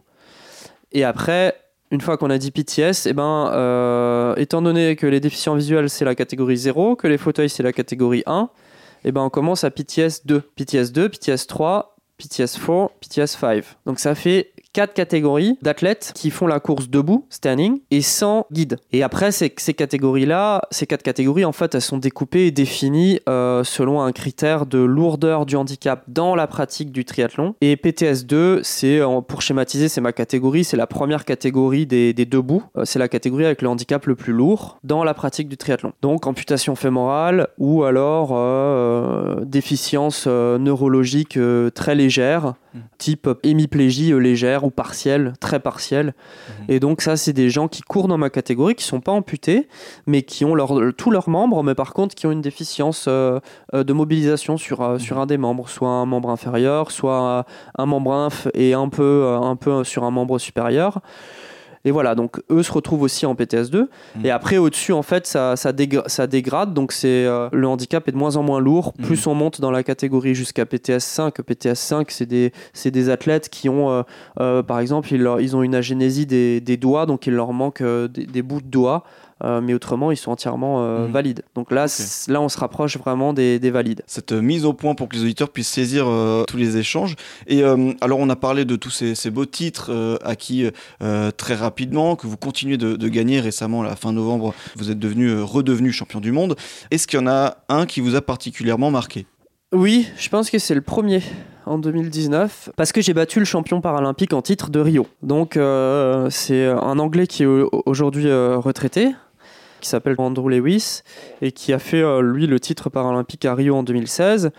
Et 0.93 1.05
après, 1.05 1.55
une 1.91 2.01
fois 2.01 2.17
qu'on 2.17 2.31
a 2.31 2.39
dit 2.39 2.51
PTS, 2.51 3.07
eh 3.07 3.13
ben, 3.13 3.51
euh, 3.53 4.35
étant 4.37 4.63
donné 4.63 4.97
que 4.97 5.07
les 5.07 5.21
déficients 5.21 5.55
visuels 5.55 5.91
c'est 5.91 6.05
la 6.05 6.15
catégorie 6.15 6.57
0, 6.57 6.97
que 6.97 7.07
les 7.07 7.19
fauteuils 7.19 7.51
c'est 7.51 7.63
la 7.63 7.73
catégorie 7.73 8.23
1, 8.27 8.51
eh 9.05 9.13
ben, 9.13 9.23
on 9.23 9.31
commence 9.31 9.65
à 9.65 9.71
PTS 9.71 10.27
2. 10.27 10.41
PTS 10.41 10.93
2, 10.93 11.09
PTS 11.09 11.47
3, 11.47 11.97
PTS 12.19 12.59
4, 12.59 12.91
PTS 13.01 13.27
5. 13.27 13.65
Donc 13.87 14.01
ça 14.01 14.15
fait 14.15 14.53
quatre 14.73 14.95
catégories 14.95 15.59
d'athlètes 15.63 16.13
qui 16.15 16.31
font 16.31 16.47
la 16.47 16.61
course 16.61 16.89
debout, 16.89 17.27
standing, 17.31 17.81
et 17.91 18.03
sans 18.03 18.47
guide. 18.53 18.79
Et 18.93 19.03
après, 19.03 19.33
ces, 19.33 19.53
ces 19.57 19.75
catégories-là, 19.75 20.63
ces 20.71 20.87
quatre 20.87 21.03
catégories, 21.03 21.45
en 21.45 21.53
fait, 21.53 21.75
elles 21.75 21.81
sont 21.81 21.99
découpées 21.99 22.47
et 22.47 22.51
définies 22.51 23.21
euh, 23.29 23.65
selon 23.65 24.03
un 24.03 24.13
critère 24.13 24.67
de 24.67 24.79
lourdeur 24.79 25.47
du 25.47 25.57
handicap 25.57 26.05
dans 26.09 26.35
la 26.35 26.47
pratique 26.47 26.93
du 26.93 27.05
triathlon. 27.05 27.55
Et 27.61 27.77
PTS2, 27.77 28.61
c'est, 28.63 29.01
pour 29.27 29.43
schématiser, 29.43 29.89
c'est 29.89 30.01
ma 30.01 30.13
catégorie, 30.13 30.65
c'est 30.65 30.77
la 30.77 30.87
première 30.87 31.25
catégorie 31.25 31.87
des, 31.87 32.13
des. 32.13 32.29
Euh, 32.29 32.85
c'est 32.85 32.99
la 32.99 33.09
catégorie 33.09 33.47
avec 33.47 33.63
le 33.63 33.69
handicap 33.69 34.07
le 34.07 34.15
plus 34.15 34.33
lourd 34.33 34.79
dans 34.85 35.03
la 35.03 35.15
pratique 35.15 35.49
du 35.49 35.57
triathlon. 35.57 35.93
Donc, 36.03 36.27
amputation 36.27 36.77
fémorale 36.77 37.49
ou 37.59 37.85
alors 37.85 38.31
euh, 38.33 39.45
déficience 39.45 40.27
neurologique 40.27 41.39
très 41.75 41.95
légère 41.95 42.55
type 42.99 43.29
hémiplégie 43.43 44.13
euh, 44.13 44.19
légère 44.19 44.65
ou 44.65 44.71
partielle, 44.71 45.33
très 45.41 45.61
partielle. 45.61 46.07
Mhm. 46.07 46.65
Et 46.69 46.81
donc 46.81 47.01
ça, 47.01 47.17
c'est 47.17 47.33
des 47.33 47.51
gens 47.51 47.69
qui 47.69 47.83
courent 47.83 48.09
dans 48.09 48.19
ma 48.19 48.31
catégorie, 48.31 48.75
qui 48.75 48.85
sont 48.85 49.01
pas 49.01 49.13
amputés, 49.13 49.69
mais 50.07 50.23
qui 50.23 50.45
ont 50.45 50.55
leur, 50.55 50.75
tous 50.97 51.11
leurs 51.11 51.29
membres, 51.29 51.63
mais 51.63 51.75
par 51.75 51.93
contre 51.93 52.15
qui 52.15 52.27
ont 52.27 52.33
une 52.33 52.41
déficience 52.41 53.07
euh, 53.09 53.41
euh, 53.75 53.85
de 53.85 53.93
mobilisation 53.93 54.57
sur, 54.57 55.01
sur 55.01 55.19
un 55.19 55.27
des 55.27 55.39
membres, 55.39 55.69
soit 55.69 55.89
un 55.89 56.07
membre 56.07 56.31
inférieur, 56.31 56.91
soit 56.91 57.47
un 57.77 57.87
membre 57.87 58.13
inf 58.13 58.49
et 58.55 58.75
un 58.75 58.89
peu, 58.89 59.37
un 59.41 59.57
peu 59.57 59.85
sur 59.85 60.05
un 60.05 60.11
membre 60.11 60.39
supérieur. 60.39 61.01
Et 61.89 61.91
voilà, 61.91 62.15
donc 62.15 62.43
eux 62.51 62.63
se 62.63 62.71
retrouvent 62.71 63.01
aussi 63.01 63.25
en 63.25 63.35
PTS2. 63.35 63.85
Mmh. 64.17 64.27
Et 64.27 64.31
après, 64.31 64.59
au-dessus, 64.59 64.93
en 64.93 65.01
fait, 65.01 65.27
ça, 65.27 65.57
ça, 65.57 65.73
ça 66.07 66.27
dégrade. 66.27 66.75
Donc 66.75 66.93
c'est 66.93 67.25
euh, 67.25 67.49
le 67.51 67.67
handicap 67.67 68.07
est 68.07 68.13
de 68.13 68.17
moins 68.19 68.37
en 68.37 68.43
moins 68.43 68.61
lourd. 68.61 68.93
Mmh. 68.99 69.05
Plus 69.05 69.27
on 69.27 69.35
monte 69.35 69.63
dans 69.63 69.71
la 69.71 69.83
catégorie 69.83 70.35
jusqu'à 70.35 70.65
PTS5. 70.65 71.41
PTS5, 71.41 72.05
c'est 72.11 72.27
des, 72.27 72.53
des 72.85 73.09
athlètes 73.09 73.49
qui 73.49 73.71
ont, 73.71 73.91
euh, 73.91 74.03
euh, 74.39 74.63
par 74.63 74.81
exemple, 74.81 75.11
ils, 75.15 75.27
ils, 75.41 75.57
ont 75.57 75.63
une 75.63 75.75
agénésie 75.75 76.27
des, 76.27 76.61
des, 76.61 76.77
doigts, 76.77 77.07
donc 77.07 77.27
il 77.27 77.33
leur 77.33 77.55
manque 77.55 77.83
des, 77.83 78.27
des, 78.27 78.43
bouts 78.43 78.61
de 78.61 78.67
doigts. 78.67 79.05
Euh, 79.45 79.61
mais 79.61 79.73
autrement 79.73 80.11
ils 80.11 80.17
sont 80.17 80.33
entièrement 80.33 80.83
euh, 80.83 81.07
mhm. 81.07 81.13
valides. 81.13 81.43
Donc 81.55 81.71
là, 81.71 81.87
là 82.29 82.41
on 82.41 82.49
se 82.49 82.59
rapproche 82.59 82.97
vraiment 82.97 83.33
des, 83.33 83.59
valides. 83.71 84.03
Cette 84.07 84.33
mise 84.33 84.65
au 84.65 84.73
point 84.73 84.95
pour 84.95 85.09
que 85.09 85.17
les 85.17 85.23
auditeurs 85.23 85.51
puissent 85.51 85.69
saisir 85.69 86.07
euh, 86.09 86.45
tous 86.45 86.57
les 86.57 86.77
échanges. 86.77 87.15
Et 87.47 87.63
alors 88.01 88.19
on 88.19 88.29
a 88.29 88.37
parlé 88.37 88.65
de 88.65 88.77
tous 88.77 88.91
ces, 88.91 89.31
beaux 89.31 89.47
titres 89.47 90.19
acquis 90.25 90.69
très 91.37 91.55
rapidement, 91.55 92.17
que 92.17 92.27
vous 92.27 92.37
continuez 92.37 92.77
de, 92.77 93.09
gagner 93.09 93.41
récemment, 93.41 93.83
la 93.83 93.97
fin 93.97 94.13
novembre, 94.13 94.55
vous 94.77 94.91
êtes 94.91 94.99
devenu, 94.99 95.41
redevenu 95.41 95.93
champion 95.93 96.21
du 96.21 96.33
monde. 96.33 96.57
Est-ce 96.91 97.07
qu'il 97.07 97.19
y 97.19 97.23
en 97.23 97.27
a 97.27 97.59
un 97.69 97.87
qui 97.87 98.01
vous 98.01 98.17
a 98.17 98.23
particulièrement 98.23 98.91
marqué? 98.91 99.27
Oui, 99.73 100.09
je 100.17 100.29
pense 100.29 100.51
que 100.51 100.59
c'est 100.59 100.75
le 100.75 100.81
premier 100.81 101.23
en 101.67 101.79
2019 101.79 102.71
parce 102.77 102.93
que 102.93 103.01
j'ai 103.01 103.13
battu 103.13 103.39
le 103.39 103.45
champion 103.45 103.81
paralympique 103.81 104.33
en 104.33 104.43
titre 104.43 104.71
de 104.71 104.81
Rio. 104.81 105.07
Donc 105.23 105.59
c'est 106.31 106.67
un 106.67 106.99
Anglais 106.99 107.27
qui 107.27 107.43
est 107.43 107.47
aujourd'hui 107.47 108.31
retraité, 108.31 109.15
qui 109.81 109.89
s'appelle 109.89 110.15
Andrew 110.19 110.49
Lewis 110.49 111.03
et 111.43 111.53
qui 111.53 111.73
a 111.73 111.79
fait 111.79 112.03
euh, 112.03 112.21
lui 112.21 112.47
le 112.47 112.61
titre 112.61 112.91
paralympique 112.91 113.45
à 113.45 113.55
Rio 113.55 113.77
en 113.77 113.83
2016 113.83 114.51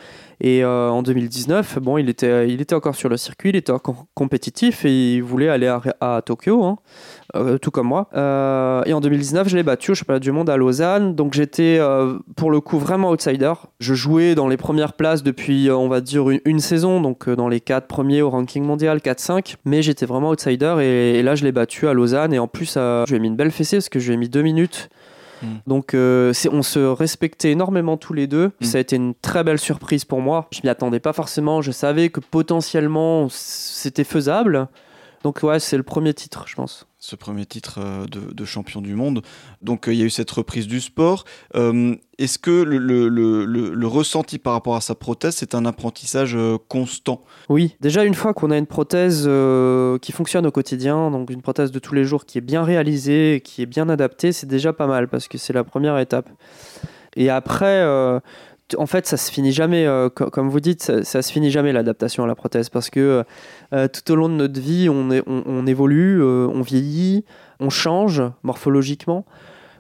et 0.42 0.64
euh, 0.64 0.90
en 0.90 1.04
2019 1.04 1.80
bon 1.80 1.98
il 1.98 2.08
était 2.08 2.48
il 2.50 2.62
était 2.62 2.76
encore 2.76 2.96
sur 2.96 3.10
le 3.10 3.18
circuit 3.18 3.50
il 3.50 3.58
était 3.58 3.74
encore 3.74 4.06
compétitif 4.14 4.86
et 4.86 5.16
il 5.16 5.22
voulait 5.22 5.50
aller 5.50 5.68
à, 6.00 6.22
Tokyo 6.26 6.64
hein, 6.64 6.78
euh, 7.36 7.58
tout 7.58 7.72
comme 7.72 7.88
moi. 7.88 8.08
Et 8.86 8.94
en 8.94 9.02
2019 9.02 9.50
je 9.50 9.58
l'ai 9.58 9.64
battu 9.64 9.92
au 9.92 9.96
championnat 9.96 10.20
du 10.20 10.32
monde 10.32 10.50
à 10.50 10.56
Lausanne. 10.58 11.16
Donc 11.16 11.34
j'étais 11.34 11.80
pour 12.36 12.52
le 12.52 12.62
coup 12.62 12.80
vraiment 12.80 13.10
outsider. 13.12 13.54
Je 13.80 13.94
jouais 13.94 14.36
dans 14.36 14.48
les 14.48 14.58
premières 14.58 14.94
places 14.94 15.24
depuis 15.24 15.70
on 15.72 15.90
va 15.90 16.02
dire 16.02 16.30
une, 16.30 16.60
saison 16.60 17.02
donc 17.02 17.30
dans 17.30 17.48
les 17.48 17.60
quatre 17.60 17.88
premiers 17.88 18.22
au 18.22 18.30
ranking 18.30 18.64
mondial 18.64 19.00
4-5 19.00 19.56
mais 19.66 19.82
j'étais 19.82 20.06
vraiment 20.06 20.30
outsider 20.30 20.76
et, 20.82 21.20
et, 21.20 21.24
là 21.24 21.36
je 21.36 21.44
l'ai 21.44 21.52
battu 21.52 21.88
à 21.88 21.94
Lausanne. 21.94 22.34
Et 22.34 22.40
en 22.40 22.48
plus 22.48 22.76
je 22.76 23.10
lui 23.10 23.18
ai 23.18 23.20
mis 23.20 23.28
une 23.28 23.36
belle 23.36 23.52
fessée 23.52 23.78
parce 23.78 23.90
que 23.90 24.00
je 24.00 24.08
lui 24.08 24.14
ai 24.14 24.18
mis 24.18 24.30
deux 24.30 24.42
minutes 24.42 24.90
Mm. 25.42 25.48
Donc 25.68 25.94
euh, 25.94 26.34
on 26.52 26.62
se 26.62 26.80
respectait 26.80 27.52
énormément 27.52 27.98
tous 27.98 28.14
les 28.14 28.28
deux. 28.28 28.52
Mm. 28.62 28.66
Ça 28.66 28.78
a 28.78 28.82
été 28.82 28.96
une 28.96 29.14
très 29.16 29.44
belle 29.44 29.60
surprise 29.60 30.06
pour 30.06 30.22
moi. 30.22 30.48
Je 30.52 30.62
m'y 30.64 30.70
attendais 30.70 31.00
pas 31.00 31.14
forcément. 31.14 31.62
Je 31.62 31.72
savais 31.72 32.10
que 32.10 32.20
potentiellement 32.20 33.28
c'était 33.30 34.04
faisable. 34.04 34.68
Donc 35.24 35.44
ouais, 35.44 35.60
c'est 35.60 35.78
le 35.78 35.84
premier 35.84 36.14
titre, 36.14 36.46
je 36.48 36.56
pense 36.56 36.88
ce 37.00 37.16
premier 37.16 37.46
titre 37.46 37.80
euh, 37.82 38.06
de, 38.06 38.46
champion 38.46 38.82
du 38.82 38.94
monde. 38.94 39.22
Donc 39.62 39.88
euh, 39.88 39.94
il 39.94 40.00
y 40.00 40.04
a 40.04 40.06
eu 40.06 40.10
cette 40.10 40.30
reprise 40.32 40.68
du 40.68 40.82
sport. 40.82 41.24
Euh, 41.56 41.96
est-ce 42.18 42.38
que 42.38 42.52
le, 42.52 43.88
ressenti 43.88 44.38
par 44.38 44.54
rapport 44.54 44.76
à 44.76 44.82
sa 44.82 44.96
prothèse, 44.96 45.36
c'est 45.36 45.56
un 45.56 45.66
apprentissage 45.66 46.38
constant? 46.68 47.24
Oui, 47.48 47.76
déjà 47.80 48.04
une 48.04 48.14
fois 48.14 48.34
qu'on 48.34 48.52
a 48.52 48.58
une 48.58 48.68
prothèse 48.68 49.30
qui 50.02 50.12
fonctionne 50.12 50.46
au 50.46 50.52
quotidien, 50.52 51.10
donc 51.12 51.30
une 51.30 51.42
prothèse 51.42 51.72
de 51.72 51.80
tous 51.80 51.96
les 51.96 52.04
jours 52.04 52.26
qui 52.26 52.38
est 52.38 52.42
bien 52.42 52.64
réalisée, 52.64 53.42
qui 53.44 53.62
est 53.62 53.66
bien 53.66 53.88
adaptée, 53.88 54.34
c'est 54.34 54.48
déjà 54.48 54.74
pas 54.74 54.88
mal 54.88 55.08
parce 55.08 55.28
que 55.28 55.38
c'est 55.38 55.54
la 55.54 55.64
première 55.64 55.98
étape. 55.98 56.30
Et 57.16 57.30
après, 57.30 57.84
en 58.78 58.86
fait, 58.86 59.08
ça 59.08 59.18
se 59.18 59.32
finit 59.32 59.52
jamais, 59.52 59.86
euh, 59.86 60.10
comme 60.10 60.50
vous 60.50 60.60
dites, 60.60 61.04
ça, 61.04 61.22
se 61.22 61.32
finit 61.32 61.52
jamais 61.52 61.72
l'adaptation 61.72 62.24
à 62.24 62.28
la 62.28 62.36
prothèse 62.36 62.70
parce 62.70 62.90
que 62.90 63.24
euh, 63.74 63.88
tout 63.88 64.12
au 64.12 64.16
long 64.16 64.30
de 64.30 64.34
notre 64.34 64.60
vie, 64.60 64.90
on, 64.90 65.66
évolue, 65.66 66.22
euh, 66.22 66.48
on 66.48 66.62
vieillit, 66.62 67.26
on 67.60 67.70
change 67.70 68.22
morphologiquement. 68.44 69.26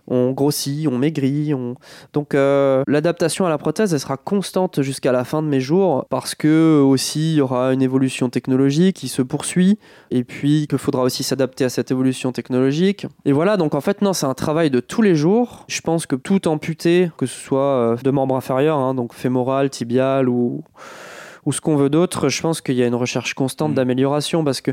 On 0.09 0.31
grossit, 0.31 0.87
on 0.87 0.97
maigrit. 0.97 1.53
On... 1.53 1.75
Donc 2.13 2.35
euh, 2.35 2.83
l'adaptation 2.87 3.45
à 3.45 3.49
la 3.49 3.57
prothèse, 3.57 3.93
elle 3.93 3.99
sera 3.99 4.17
constante 4.17 4.81
jusqu'à 4.81 5.11
la 5.11 5.23
fin 5.23 5.41
de 5.41 5.47
mes 5.47 5.61
jours 5.61 6.05
parce 6.09 6.35
que 6.35 6.81
aussi 6.81 7.33
il 7.33 7.37
y 7.37 7.41
aura 7.41 7.73
une 7.73 7.81
évolution 7.81 8.29
technologique 8.29 8.97
qui 8.97 9.07
se 9.07 9.21
poursuit 9.21 9.79
et 10.11 10.23
puis 10.23 10.67
qu'il 10.67 10.77
faudra 10.77 11.03
aussi 11.03 11.23
s'adapter 11.23 11.63
à 11.63 11.69
cette 11.69 11.91
évolution 11.91 12.31
technologique. 12.31 13.07
Et 13.25 13.31
voilà, 13.31 13.55
donc 13.55 13.75
en 13.75 13.81
fait 13.81 14.01
non, 14.01 14.13
c'est 14.13 14.25
un 14.25 14.33
travail 14.33 14.69
de 14.69 14.79
tous 14.79 15.01
les 15.01 15.15
jours. 15.15 15.63
Je 15.67 15.81
pense 15.81 16.05
que 16.05 16.15
tout 16.15 16.47
amputé, 16.47 17.11
que 17.17 17.25
ce 17.25 17.39
soit 17.39 17.59
euh, 17.59 17.95
de 18.03 18.11
membres 18.11 18.35
inférieurs, 18.35 18.77
hein, 18.77 18.93
donc 18.93 19.13
fémoral, 19.13 19.69
tibial 19.69 20.27
ou, 20.27 20.63
ou 21.45 21.51
ce 21.53 21.61
qu'on 21.61 21.75
veut 21.75 21.89
d'autre, 21.89 22.29
je 22.29 22.41
pense 22.41 22.61
qu'il 22.61 22.75
y 22.75 22.83
a 22.83 22.87
une 22.87 22.95
recherche 22.95 23.33
constante 23.33 23.69
Mm. 23.69 23.75
d'amélioration 23.75 24.43
parce 24.43 24.61
que 24.61 24.71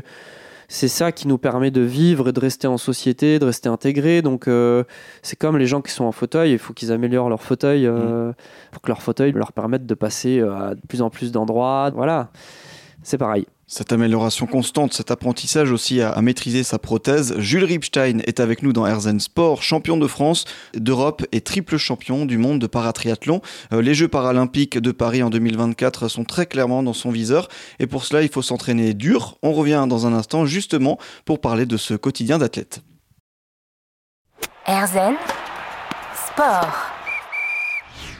c'est 0.67 0.87
ça 0.87 1.11
qui 1.11 1.27
nous 1.27 1.37
permet 1.37 1.71
de 1.71 1.81
vivre 1.81 2.29
et 2.29 2.33
de 2.33 2.39
rester 2.39 2.67
en 2.67 2.77
société, 2.77 3.39
de 3.39 3.45
rester 3.45 3.69
intégrés. 3.69 4.21
Donc, 4.21 4.47
euh, 4.47 4.83
c'est 5.21 5.37
comme 5.37 5.57
les 5.57 5.67
gens 5.67 5.81
qui 5.81 5.91
sont 5.91 6.05
en 6.05 6.11
fauteuil, 6.11 6.51
il 6.51 6.59
faut 6.59 6.73
qu'ils 6.73 6.91
améliorent 6.91 7.29
leur 7.29 7.41
fauteuil 7.41 7.85
euh, 7.85 8.33
pour 8.71 8.81
que 8.81 8.89
leur 8.89 9.01
fauteuil 9.01 9.31
leur 9.31 9.53
permette 9.53 9.85
de 9.85 9.93
passer 9.93 10.41
à 10.41 10.75
de 10.75 10.81
plus 10.87 11.01
en 11.01 11.09
plus 11.09 11.31
d'endroits. 11.31 11.91
Voilà, 11.93 12.31
c'est 13.03 13.17
pareil. 13.17 13.47
Cette 13.69 13.91
amélioration 13.91 14.47
constante, 14.47 14.93
cet 14.93 15.11
apprentissage 15.11 15.71
aussi 15.71 16.01
à, 16.01 16.21
maîtriser 16.21 16.63
sa 16.63 16.79
prothèse. 16.79 17.37
Jules 17.37 17.65
Ripstein 17.65 18.19
est 18.19 18.39
avec 18.39 18.63
nous 18.63 18.71
dans 18.71 18.87
Herzen 18.87 19.19
Sport, 19.19 19.61
champion 19.61 19.97
de 19.97 20.07
France, 20.07 20.45
d'Europe 20.73 21.25
et 21.33 21.41
triple 21.41 21.75
champion 21.75 22.25
du 22.25 22.37
monde 22.37 22.59
de 22.59 22.67
paratriathlon. 22.67 23.41
Euh, 23.73 23.81
les 23.81 23.93
Jeux 23.93 24.07
paralympiques 24.07 24.77
de 24.77 24.91
Paris 24.93 25.21
en 25.21 25.29
2024 25.29 26.07
sont 26.07 26.23
très 26.23 26.45
clairement 26.45 26.81
dans 26.81 26.93
son 26.93 27.09
viseur 27.09 27.49
et 27.79 27.87
pour 27.87 28.05
cela 28.05 28.21
il 28.21 28.29
faut 28.29 28.41
s'entraîner 28.41 28.93
dur. 28.93 29.37
On 29.43 29.51
revient 29.51 29.85
dans 29.89 30.07
un 30.07 30.13
instant 30.13 30.45
justement 30.45 30.97
pour 31.25 31.41
parler 31.41 31.65
de 31.65 31.75
ce 31.75 31.93
quotidien 31.93 32.37
d'athlète. 32.37 32.81
Erzen 34.65 35.15
Sport. 36.15 36.96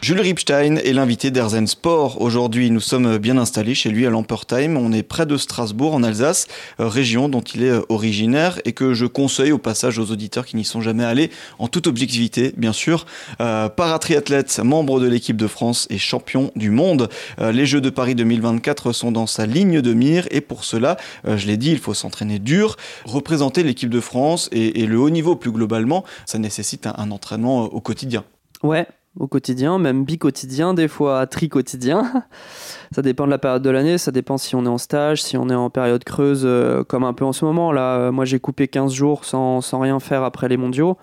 Jules 0.01 0.22
Ripstein 0.22 0.77
est 0.77 0.93
l'invité 0.93 1.31
d'Erzen 1.31 1.67
Sport. 1.67 2.22
Aujourd'hui, 2.22 2.69
nous 2.72 2.79
sommes 2.79 3.17
bien 3.17 3.38
installés 3.38 3.75
chez 3.75 3.89
lui 3.89 4.05
à 4.05 4.10
Lampertheim. 4.10 4.77
On 4.77 4.93
est 4.93 5.03
près 5.03 5.25
de 5.25 5.36
Strasbourg, 5.36 5.96
en 5.96 6.03
Alsace, 6.03 6.48
euh, 6.79 6.88
région 6.88 7.29
dont 7.29 7.41
il 7.41 7.63
est 7.63 7.72
euh, 7.72 7.81
originaire 7.89 8.62
et 8.63 8.74
que 8.74 8.93
je 8.93 9.05
conseille 9.05 9.51
au 9.51 9.57
passage 9.57 10.00
aux 10.00 10.12
auditeurs 10.12 10.46
qui 10.46 10.55
n'y 10.55 10.63
sont 10.63 10.81
jamais 10.81 11.03
allés, 11.03 11.31
en 11.60 11.67
toute 11.67 11.88
objectivité, 11.88 12.53
bien 12.55 12.74
sûr. 12.74 13.05
Euh, 13.41 13.69
paratriathlète, 13.69 14.60
membre 14.63 15.00
de 15.00 15.07
l'équipe 15.07 15.36
de 15.36 15.48
France 15.48 15.88
et 15.89 15.98
champion 15.98 16.51
du 16.55 16.69
monde. 16.69 17.10
Les 17.39 17.65
Jeux 17.65 17.81
de 17.81 17.89
Paris 17.89 18.15
2024 18.15 18.93
sont 18.93 19.12
dans 19.12 19.27
sa 19.27 19.46
ligne 19.46 19.81
de 19.81 19.93
mire 19.93 20.27
et 20.31 20.41
pour 20.41 20.63
cela, 20.63 20.98
je 21.25 21.48
l'ai 21.48 21.57
dit, 21.57 21.72
il 21.72 21.79
faut 21.79 21.93
s'entraîner 21.93 22.39
dur. 22.39 22.77
Représenter 23.03 23.63
l'équipe 23.63 23.89
de 23.89 24.00
France 24.00 24.48
et, 24.51 24.86
le 24.86 24.98
haut 24.98 25.10
niveau 25.10 25.36
plus 25.36 25.51
globalement, 25.51 26.05
ça 26.25 26.38
nécessite 26.38 26.88
un, 26.88 26.93
un 26.98 27.12
entraînement 27.12 27.65
au 27.65 27.81
quotidien. 27.81 28.24
Ouais, 28.63 28.88
au 29.19 29.27
quotidien, 29.27 29.79
même 29.79 30.03
bi-quotidien, 30.03 30.74
des 30.74 30.88
fois 30.88 31.25
tri-quotidien. 31.27 32.24
ça 32.95 33.01
dépend 33.01 33.25
de 33.25 33.31
la 33.31 33.38
période 33.38 33.62
de 33.62 33.69
l'année, 33.69 33.97
ça 33.97 34.12
dépend 34.12 34.38
si 34.38 34.55
on 34.55 34.65
est 34.65 34.69
en 34.69 34.77
stage, 34.77 35.21
si 35.21 35.38
on 35.38 35.50
est 35.50 35.55
en 35.55 35.69
période 35.69 36.03
creuse, 36.03 36.43
euh, 36.45 36.83
comme 36.83 37.03
un 37.03 37.13
peu 37.13 37.25
en 37.25 37.33
ce 37.33 37.45
moment. 37.45 37.71
Là, 37.71 37.97
euh, 37.97 38.12
moi 38.12 38.25
j'ai 38.25 38.39
coupé 38.39 38.67
15 38.67 38.93
jours 38.93 39.25
sans, 39.25 39.62
sans 39.62 39.79
rien 39.79 40.00
faire 40.00 40.24
après 40.24 40.47
les 40.47 40.57
mondiaux. 40.57 40.97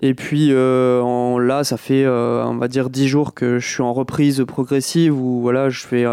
Et 0.00 0.14
puis 0.14 0.48
euh, 0.52 1.38
là, 1.40 1.64
ça 1.64 1.76
fait, 1.76 2.06
on 2.06 2.56
va 2.56 2.68
dire, 2.68 2.88
10 2.88 3.08
jours 3.08 3.34
que 3.34 3.58
je 3.58 3.68
suis 3.68 3.82
en 3.82 3.92
reprise 3.92 4.44
progressive 4.46 5.18
où 5.18 5.40
voilà, 5.40 5.70
je 5.70 5.84
fais 5.84 6.04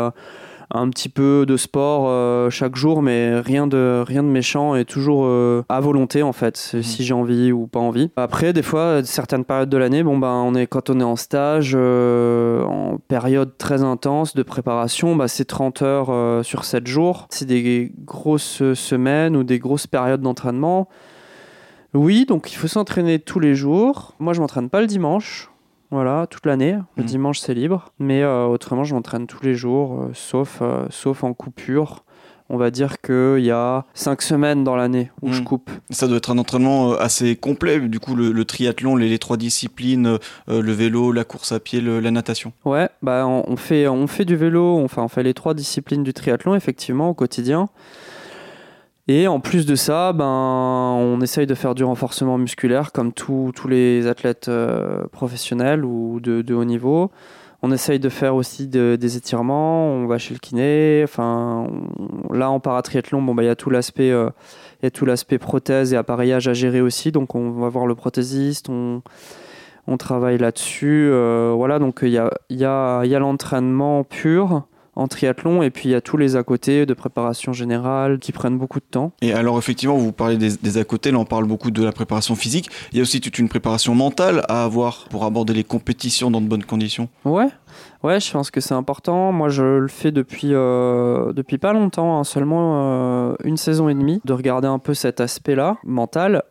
un 0.72 0.90
petit 0.90 1.10
peu 1.10 1.46
de 1.48 1.58
sport 1.58 2.06
euh, 2.08 2.50
chaque 2.50 2.76
jour, 2.76 3.02
mais 3.02 3.40
rien 3.40 3.68
de, 3.68 4.04
rien 4.06 4.24
de 4.24 4.28
méchant 4.28 4.76
et 4.76 4.86
toujours 4.86 5.26
euh, 5.26 5.64
à 5.70 5.80
volonté 5.80 6.24
en 6.24 6.34
fait, 6.34 6.58
si 6.82 7.04
j'ai 7.04 7.14
envie 7.14 7.52
ou 7.52 7.68
pas 7.68 7.80
envie. 7.80 8.12
Après, 8.16 8.54
des 8.54 8.62
fois, 8.62 9.04
certaines 9.04 9.46
périodes 9.46 9.70
de 9.70 9.78
l'année, 9.78 10.04
bon 10.04 10.18
ben, 10.18 10.44
on 10.46 10.56
est 10.56 10.68
quand 10.68 10.90
on 10.90 11.00
est 11.00 11.04
en 11.04 11.16
stage, 11.16 11.74
euh, 11.76 12.64
en 12.64 12.98
période 13.08 13.58
très 13.58 13.84
intense 13.84 14.36
de 14.36 14.44
préparation, 14.44 15.16
bah, 15.16 15.28
c'est 15.28 15.46
30 15.46 15.82
heures 15.82 16.46
sur 16.46 16.66
7 16.66 16.88
jours. 16.88 17.28
C'est 17.30 17.46
des 17.46 17.92
grosses 18.06 18.74
semaines 18.74 19.36
ou 19.36 19.44
des 19.44 19.60
grosses 19.60 19.88
périodes 19.88 20.22
d'entraînement. 20.22 20.88
Oui, 21.94 22.26
donc 22.26 22.52
il 22.52 22.56
faut 22.56 22.68
s'entraîner 22.68 23.20
tous 23.20 23.40
les 23.40 23.56
jours. 23.56 24.14
Moi, 24.20 24.34
je 24.34 24.42
m'entraîne 24.42 24.70
pas 24.70 24.82
le 24.82 24.88
dimanche. 24.88 25.50
Voilà, 25.96 26.28
toute 26.30 26.46
l'année. 26.46 26.74
Le 26.98 27.04
Mhm. 27.04 27.08
dimanche, 27.08 27.40
c'est 27.40 27.54
libre. 27.54 27.86
Mais 28.00 28.22
euh, 28.22 28.48
autrement, 28.48 28.84
je 28.84 28.94
m'entraîne 28.94 29.28
tous 29.28 29.42
les 29.44 29.56
jours, 29.56 30.02
euh, 30.02 30.10
sauf, 30.14 30.60
euh, 30.62 30.86
sauf 30.90 31.24
en 31.24 31.32
coupure. 31.34 32.04
On 32.50 32.58
va 32.58 32.70
dire 32.70 33.00
qu'il 33.00 33.40
y 33.46 33.50
a 33.52 33.86
5 33.94 34.22
semaines 34.22 34.66
dans 34.66 34.76
l'année 34.76 35.10
où 35.22 35.32
je 35.32 35.40
Mhm. 35.40 35.46
coupe. 35.46 35.72
Ça 35.92 36.08
doit 36.10 36.18
être 36.18 36.32
un 36.32 36.38
entraînement 36.38 36.92
assez 36.92 37.38
complet, 37.38 37.80
du 37.80 38.02
coup 38.02 38.14
le, 38.14 38.34
le 38.34 38.44
triathlon, 38.44 38.98
les, 38.98 39.08
les 39.08 39.20
trois 39.20 39.38
disciplines, 39.38 40.20
le 40.48 40.72
vélo, 40.74 41.14
la 41.14 41.24
course 41.24 41.54
à 41.54 41.62
pied, 41.62 41.80
le- 41.80 42.02
la 42.02 42.12
natation. 42.12 42.52
Ouais, 42.66 42.90
bah 43.02 43.26
on, 43.26 43.46
on 43.48 43.56
fait, 43.56 43.88
on 43.88 44.06
fait 44.08 44.26
du 44.26 44.36
vélo, 44.36 44.84
enfin 44.84 45.02
on 45.02 45.08
fait 45.08 45.24
les 45.24 45.34
trois 45.34 45.54
disciplines 45.54 46.04
du 46.04 46.14
triathlon 46.14 46.56
effectivement 46.56 47.10
au 47.10 47.14
quotidien. 47.14 47.70
Et 49.08 49.28
en 49.28 49.40
plus 49.40 49.68
de 49.68 49.76
ça, 49.76 50.14
ben, 50.14 50.26
on 50.26 51.22
essaye 51.22 51.46
de 51.46 51.54
faire 51.54 51.76
du 51.76 51.84
renforcement 51.84 52.40
musculaire 52.40 52.92
comme 52.92 53.14
tous 53.52 53.68
les 53.68 54.08
athlètes 54.08 54.48
euh, 54.50 55.06
professionnels 55.12 55.86
ou 55.86 56.20
de, 56.20 56.42
haut 56.56 56.66
niveau. 56.66 57.12
On 57.62 57.72
essaye 57.72 58.00
de 58.00 58.10
faire 58.10 58.36
aussi 58.36 58.68
de- 58.68 58.96
des 59.00 59.16
étirements, 59.16 59.88
on 59.88 60.08
va 60.08 60.18
chez 60.18 60.34
le 60.34 60.40
kiné. 60.40 61.02
Enfin, 61.04 61.68
là 62.32 62.50
en 62.50 62.60
paratriathlon, 62.60 63.22
bon, 63.22 63.36
bah, 63.36 63.44
il 63.44 63.48
y 63.48 63.50
a 63.50 63.56
tout 63.56 63.70
l'aspect 63.70 64.12
euh, 64.12 64.30
il 64.82 65.38
prothèse 65.38 65.94
et 65.94 65.98
appareillage 65.98 66.48
à 66.48 66.54
gérer 66.54 66.82
aussi. 66.82 67.12
Donc 67.12 67.36
on 67.36 67.52
va 67.52 67.70
voir 67.70 67.86
le 67.86 67.94
prothésiste, 67.96 68.70
on, 68.70 69.04
on 69.86 69.98
travaille 69.98 70.40
là-dessus. 70.40 71.10
euh, 71.12 71.54
voilà, 71.56 71.78
donc 71.78 72.00
il 72.02 72.10
y 72.10 72.18
a, 72.18 72.32
il 72.50 72.58
y 72.58 72.66
a, 72.66 73.04
il 73.04 73.12
y 73.12 73.16
a 73.16 73.20
l'entraînement 73.20 74.04
pur 74.04 74.64
en 74.96 75.08
triathlon 75.08 75.62
et 75.62 75.70
puis 75.70 75.90
il 75.90 75.92
y 75.92 75.96
a 75.96 76.02
tous 76.02 76.18
les 76.18 76.36
à 76.36 76.44
côté 76.44 76.86
de 76.86 76.94
préparation 76.94 77.54
générale 77.54 78.20
qui 78.20 78.32
prennent 78.32 78.58
beaucoup 78.58 78.80
de 78.80 78.86
temps. 78.86 79.12
Et 79.22 79.34
alors 79.34 79.58
effectivement, 79.58 79.96
vous 79.96 80.12
parlez 80.12 80.38
des, 80.38 80.58
des 80.58 80.78
à 80.78 80.84
côté, 80.84 81.12
là 81.12 81.18
on 81.18 81.26
parle 81.26 81.46
beaucoup 81.46 81.72
de 81.72 81.84
la 81.84 81.92
préparation 81.92 82.36
physique. 82.36 82.70
Il 82.92 82.98
y 82.98 83.00
a 83.00 83.04
aussi 83.04 83.22
toute 83.22 83.40
une 83.40 83.50
préparation 83.50 83.96
mentale 83.96 84.44
à 84.50 84.64
avoir 84.64 85.06
pour 85.10 85.26
aborder 85.26 85.54
les 85.54 85.64
compétitions 85.64 86.32
dans 86.32 86.42
de 86.42 86.48
bonnes 86.48 86.64
conditions. 86.64 87.10
Ouais, 87.24 87.50
ouais, 88.04 88.20
je 88.20 88.32
pense 88.32 88.52
que 88.52 88.62
c'est 88.62 88.74
important. 88.74 89.32
Moi, 89.32 89.50
je 89.50 89.64
le 89.64 89.88
fais 89.88 90.12
depuis, 90.12 90.54
euh, 90.54 91.34
depuis 91.34 91.58
pas 91.58 91.74
longtemps, 91.74 92.20
hein, 92.20 92.24
seulement 92.24 93.32
euh, 93.32 93.36
une 93.44 93.58
saison 93.58 93.90
et 93.90 93.94
demie, 93.94 94.22
de 94.26 94.34
regarder 94.34 94.68
un 94.68 94.80
peu 94.80 94.94
cet 94.94 95.20
aspect-là, 95.20 95.78
mental. 95.84 96.44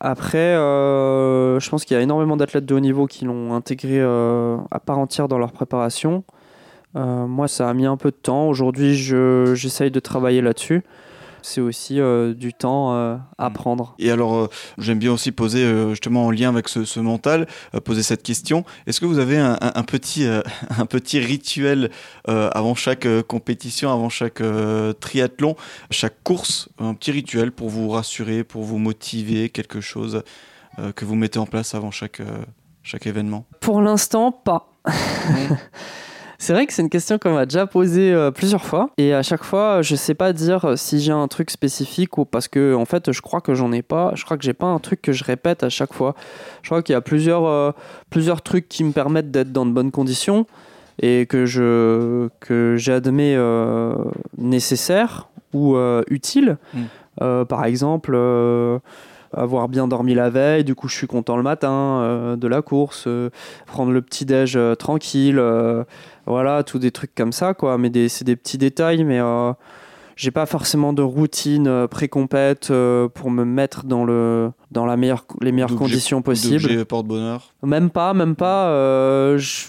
Après, 0.00 0.38
euh, 0.38 1.60
je 1.60 1.70
pense 1.70 1.84
qu'il 1.84 1.96
y 1.96 2.00
a 2.00 2.02
énormément 2.02 2.36
d'athlètes 2.36 2.66
de 2.66 2.74
haut 2.74 2.80
niveau 2.80 3.06
qui 3.06 3.24
l'ont 3.24 3.54
intégré 3.54 4.00
euh, 4.00 4.56
à 4.70 4.80
part 4.80 4.98
entière 4.98 5.28
dans 5.28 5.38
leur 5.38 5.52
préparation. 5.52 6.24
Euh, 6.96 7.26
moi, 7.26 7.48
ça 7.48 7.68
a 7.68 7.74
mis 7.74 7.86
un 7.86 7.96
peu 7.96 8.10
de 8.10 8.16
temps. 8.16 8.48
Aujourd'hui, 8.48 8.94
je- 8.96 9.54
j'essaye 9.54 9.90
de 9.90 10.00
travailler 10.00 10.40
là-dessus. 10.40 10.82
C'est 11.46 11.60
aussi 11.60 12.00
euh, 12.00 12.32
du 12.32 12.54
temps 12.54 12.94
euh, 12.94 13.16
à 13.36 13.50
prendre. 13.50 13.94
Et 13.98 14.10
alors, 14.10 14.34
euh, 14.34 14.48
j'aime 14.78 14.98
bien 14.98 15.12
aussi 15.12 15.30
poser, 15.30 15.62
euh, 15.62 15.90
justement 15.90 16.24
en 16.24 16.30
lien 16.30 16.48
avec 16.48 16.70
ce, 16.70 16.86
ce 16.86 17.00
mental, 17.00 17.46
euh, 17.74 17.80
poser 17.80 18.02
cette 18.02 18.22
question. 18.22 18.64
Est-ce 18.86 18.98
que 18.98 19.04
vous 19.04 19.18
avez 19.18 19.36
un, 19.36 19.58
un- 19.60 19.72
un 19.74 19.82
petit, 19.82 20.24
euh, 20.24 20.40
un 20.78 20.86
petit 20.86 21.18
rituel 21.18 21.90
euh, 22.30 22.48
avant 22.54 22.74
chaque 22.74 23.04
euh, 23.04 23.22
compétition, 23.22 23.92
avant 23.92 24.08
chaque 24.08 24.40
euh, 24.40 24.94
triathlon, 24.94 25.54
chaque 25.90 26.22
course, 26.24 26.70
un 26.78 26.94
petit 26.94 27.10
rituel 27.10 27.52
pour 27.52 27.68
vous 27.68 27.90
rassurer, 27.90 28.42
pour 28.42 28.62
vous 28.62 28.78
motiver, 28.78 29.50
quelque 29.50 29.82
chose 29.82 30.22
euh, 30.78 30.92
que 30.92 31.04
vous 31.04 31.14
mettez 31.14 31.38
en 31.38 31.46
place 31.46 31.74
avant 31.74 31.90
chaque, 31.90 32.20
euh, 32.20 32.38
chaque 32.82 33.06
événement? 33.06 33.44
Pour 33.60 33.82
l'instant, 33.82 34.32
pas. 34.32 34.70
C'est 36.38 36.52
vrai 36.52 36.66
que 36.66 36.72
c'est 36.72 36.82
une 36.82 36.90
question 36.90 37.18
qu'on 37.18 37.34
m'a 37.34 37.46
déjà 37.46 37.66
posée 37.66 38.12
euh, 38.12 38.30
plusieurs 38.30 38.64
fois 38.64 38.90
et 38.98 39.14
à 39.14 39.22
chaque 39.22 39.44
fois 39.44 39.82
je 39.82 39.94
sais 39.94 40.14
pas 40.14 40.32
dire 40.32 40.64
euh, 40.64 40.76
si 40.76 41.00
j'ai 41.00 41.12
un 41.12 41.28
truc 41.28 41.50
spécifique 41.50 42.18
ou 42.18 42.24
parce 42.24 42.48
que 42.48 42.74
en 42.74 42.84
fait 42.84 43.12
je 43.12 43.20
crois 43.20 43.40
que 43.40 43.54
j'en 43.54 43.72
ai 43.72 43.82
pas, 43.82 44.12
je 44.14 44.24
crois 44.24 44.36
que 44.36 44.44
j'ai 44.44 44.52
pas 44.52 44.66
un 44.66 44.78
truc 44.78 45.00
que 45.02 45.12
je 45.12 45.24
répète 45.24 45.62
à 45.62 45.68
chaque 45.68 45.92
fois. 45.92 46.14
Je 46.62 46.68
crois 46.68 46.82
qu'il 46.82 46.92
y 46.92 46.96
a 46.96 47.00
plusieurs, 47.00 47.44
euh, 47.46 47.72
plusieurs 48.10 48.42
trucs 48.42 48.68
qui 48.68 48.84
me 48.84 48.92
permettent 48.92 49.30
d'être 49.30 49.52
dans 49.52 49.66
de 49.66 49.72
bonnes 49.72 49.90
conditions 49.92 50.46
et 51.00 51.26
que 51.26 51.46
je 51.46 52.28
que 52.40 52.76
j'admets 52.76 53.34
euh, 53.36 53.94
nécessaires 54.38 55.28
ou 55.52 55.76
utiles. 56.08 56.56
Mm. 56.74 57.44
Par 57.48 57.64
exemple, 57.64 58.16
avoir 59.36 59.68
bien 59.68 59.86
dormi 59.88 60.14
la 60.14 60.30
veille, 60.30 60.64
du 60.64 60.74
coup 60.74 60.88
je 60.88 60.94
suis 60.96 61.06
content 61.06 61.36
le 61.36 61.42
matin 61.42 62.00
euh, 62.02 62.36
de 62.36 62.48
la 62.48 62.62
course, 62.62 63.04
euh, 63.06 63.30
prendre 63.66 63.92
le 63.92 64.02
petit 64.02 64.24
déj 64.24 64.56
euh, 64.56 64.74
tranquille, 64.74 65.40
voilà, 66.26 66.62
tous 66.62 66.78
des 66.78 66.90
trucs 66.90 67.14
comme 67.14 67.32
ça 67.32 67.54
quoi. 67.54 67.78
Mais 67.78 67.90
des- 67.90 68.08
c'est 68.08 68.24
des 68.24 68.36
petits 68.36 68.58
détails, 68.58 69.04
mais 69.04 69.20
j'ai 70.16 70.30
pas 70.30 70.46
forcément 70.46 70.92
de 70.92 71.02
routine 71.02 71.86
pré-compète 71.88 72.72
pour 73.14 73.30
me 73.30 73.44
mettre 73.44 73.84
dans 73.84 74.04
le 74.04 74.50
dans 74.70 74.86
la 74.86 74.96
meilleure 74.96 75.24
les 75.40 75.52
meilleures 75.52 75.74
conditions 75.74 76.22
possibles. 76.22 76.84
Porte-bonheur 76.86 77.52
Même 77.62 77.90
pas, 77.90 78.14
même 78.14 78.36
pas. 78.36 79.36
je, 79.36 79.66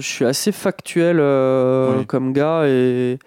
suis 0.00 0.24
assez 0.24 0.52
factuel 0.52 1.16
Oui. 1.18 2.06
comme 2.06 2.32
gars 2.32 2.66
et, 2.66 3.18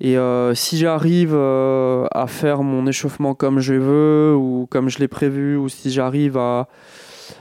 et 0.00 0.18
euh, 0.18 0.54
si 0.54 0.76
j'arrive 0.76 1.32
euh, 1.34 2.06
à 2.12 2.26
faire 2.26 2.62
mon 2.62 2.86
échauffement 2.86 3.34
comme 3.34 3.60
je 3.60 3.74
veux 3.74 4.34
ou 4.36 4.66
comme 4.70 4.88
je 4.88 4.98
l'ai 4.98 5.08
prévu 5.08 5.56
ou 5.56 5.68
si 5.68 5.90
j'arrive 5.90 6.36
à, 6.36 6.68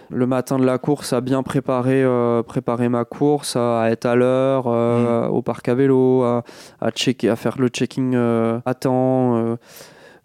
le 0.10 0.28
matin 0.28 0.58
de 0.60 0.66
la 0.66 0.78
course 0.78 1.14
à 1.14 1.22
bien 1.22 1.44
préparer, 1.44 2.04
euh, 2.04 2.44
préparer 2.44 2.90
ma 2.90 3.06
course, 3.06 3.56
à 3.56 3.90
être 3.90 4.06
à 4.06 4.16
l'heure, 4.16 4.66
euh, 4.68 5.28
au 5.28 5.42
parc 5.42 5.68
à 5.70 5.76
vélo, 5.76 6.24
à, 6.24 6.44
à, 6.82 6.92
checker, 6.92 7.30
à 7.30 7.36
faire 7.36 7.60
le 7.60 7.68
checking 7.68 8.14
euh, 8.16 8.60
à 8.66 8.74
temps. 8.74 9.38
euh. 9.38 9.56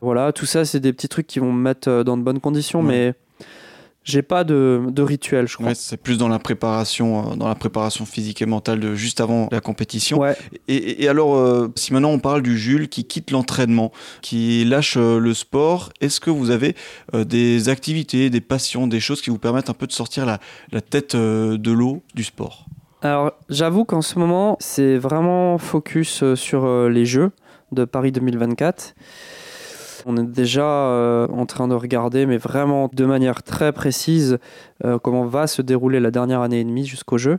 voilà, 0.01 0.33
tout 0.33 0.47
ça, 0.47 0.65
c'est 0.65 0.81
des 0.81 0.93
petits 0.93 1.09
trucs 1.09 1.27
qui 1.27 1.39
vont 1.39 1.53
me 1.53 1.61
mettre 1.61 2.03
dans 2.03 2.17
de 2.17 2.23
bonnes 2.23 2.41
conditions, 2.41 2.83
mais 2.83 3.15
j'ai 4.03 4.23
pas 4.23 4.45
de, 4.45 4.83
de 4.89 5.03
rituel, 5.03 5.47
je 5.47 5.55
crois. 5.55 5.69
Ouais, 5.69 5.75
c'est 5.75 5.99
plus 5.99 6.17
dans 6.17 6.29
la 6.29 6.39
préparation, 6.39 7.33
euh, 7.33 7.37
dans 7.37 7.49
la 7.49 7.55
préparation 7.55 8.07
physique 8.07 8.41
et 8.41 8.47
mentale 8.47 8.81
de 8.81 8.95
juste 8.95 9.21
avant 9.21 9.49
la 9.53 9.61
compétition. 9.61 10.19
Ouais. 10.19 10.37
Et, 10.69 11.07
alors, 11.09 11.37
euh, 11.37 11.69
si 11.77 11.93
maintenant 11.93 12.11
on 12.11 12.19
parle 12.19 12.43
du 12.43 12.59
Jules 12.59 12.89
qui 12.89 13.05
quitte 13.05 13.31
l'entraînement, 13.31 13.93
qui 14.23 14.65
lâche 14.65 14.97
euh, 14.97 15.19
le 15.19 15.35
sport, 15.35 15.91
est-ce 16.01 16.19
que 16.19 16.31
vous 16.31 16.51
avez 16.51 16.75
des 17.13 17.69
activités, 17.69 18.31
des 18.31 18.41
passions, 18.41 18.87
des 18.87 19.01
choses 19.01 19.21
qui 19.21 19.31
vous 19.31 19.39
permettent 19.39 19.71
un 19.71 19.75
peu 19.75 19.87
de 19.87 19.93
sortir 19.93 20.25
la, 20.25 20.39
la 20.73 20.81
tête 20.81 21.15
de 21.15 21.73
l'eau 21.73 22.03
du 22.15 22.25
sport? 22.25 22.67
Alors, 23.03 23.33
j'avoue 23.49 23.85
qu'en 23.85 24.03
ce 24.03 24.19
moment, 24.19 24.57
c'est 24.61 24.97
vraiment 24.97 25.59
focus 25.59 26.35
sur 26.35 26.89
les 26.89 27.05
Jeux 27.05 27.33
de 27.73 27.85
Paris 27.85 28.13
2024. 28.13 28.95
On 30.07 30.17
est 30.17 30.25
déjà 30.25 30.65
euh, 30.65 31.27
en 31.29 31.47
train 31.47 31.69
de 31.69 31.75
regarder, 31.75 32.27
mais 32.27 32.39
vraiment 32.39 32.91
de 32.93 33.05
manière 33.05 33.43
très 33.43 33.73
précise, 33.73 34.39
euh, 34.85 34.99
comment 34.99 35.25
va 35.25 35.47
se 35.47 35.63
dérouler 35.63 36.01
la 36.01 36.11
dernière 36.11 36.41
année 36.41 36.61
et 36.61 36.65
demie 36.65 36.87
jusqu'aux 36.87 37.19
Jeux. 37.19 37.39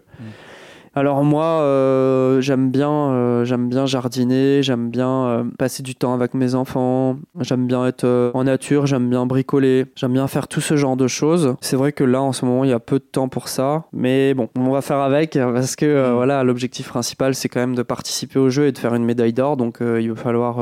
Alors 0.93 1.23
moi, 1.23 1.45
euh, 1.45 2.41
j'aime 2.41 2.69
bien, 2.69 2.91
euh, 2.91 3.45
j'aime 3.45 3.69
bien 3.69 3.85
jardiner, 3.85 4.61
j'aime 4.61 4.89
bien 4.89 5.25
euh, 5.25 5.43
passer 5.57 5.83
du 5.83 5.95
temps 5.95 6.13
avec 6.13 6.33
mes 6.33 6.53
enfants, 6.53 7.15
j'aime 7.39 7.65
bien 7.65 7.87
être 7.87 8.31
en 8.33 8.43
nature, 8.43 8.87
j'aime 8.87 9.09
bien 9.09 9.25
bricoler, 9.25 9.85
j'aime 9.95 10.11
bien 10.11 10.27
faire 10.27 10.49
tout 10.49 10.59
ce 10.59 10.75
genre 10.75 10.97
de 10.97 11.07
choses. 11.07 11.55
C'est 11.61 11.77
vrai 11.77 11.93
que 11.93 12.03
là, 12.03 12.21
en 12.21 12.33
ce 12.33 12.43
moment, 12.43 12.65
il 12.65 12.71
y 12.71 12.73
a 12.73 12.79
peu 12.81 12.99
de 12.99 13.05
temps 13.05 13.29
pour 13.29 13.47
ça, 13.47 13.85
mais 13.93 14.33
bon, 14.33 14.49
on 14.57 14.69
va 14.71 14.81
faire 14.81 14.97
avec 14.99 15.35
parce 15.35 15.77
que 15.77 16.11
Mm. 16.11 16.13
voilà, 16.13 16.43
l'objectif 16.43 16.89
principal, 16.89 17.35
c'est 17.35 17.47
quand 17.47 17.61
même 17.61 17.75
de 17.75 17.83
participer 17.83 18.37
au 18.39 18.49
jeu 18.49 18.67
et 18.67 18.73
de 18.73 18.77
faire 18.77 18.93
une 18.93 19.05
médaille 19.05 19.33
d'or, 19.33 19.55
donc 19.55 19.77
il 19.79 20.09
va 20.09 20.15
falloir 20.17 20.57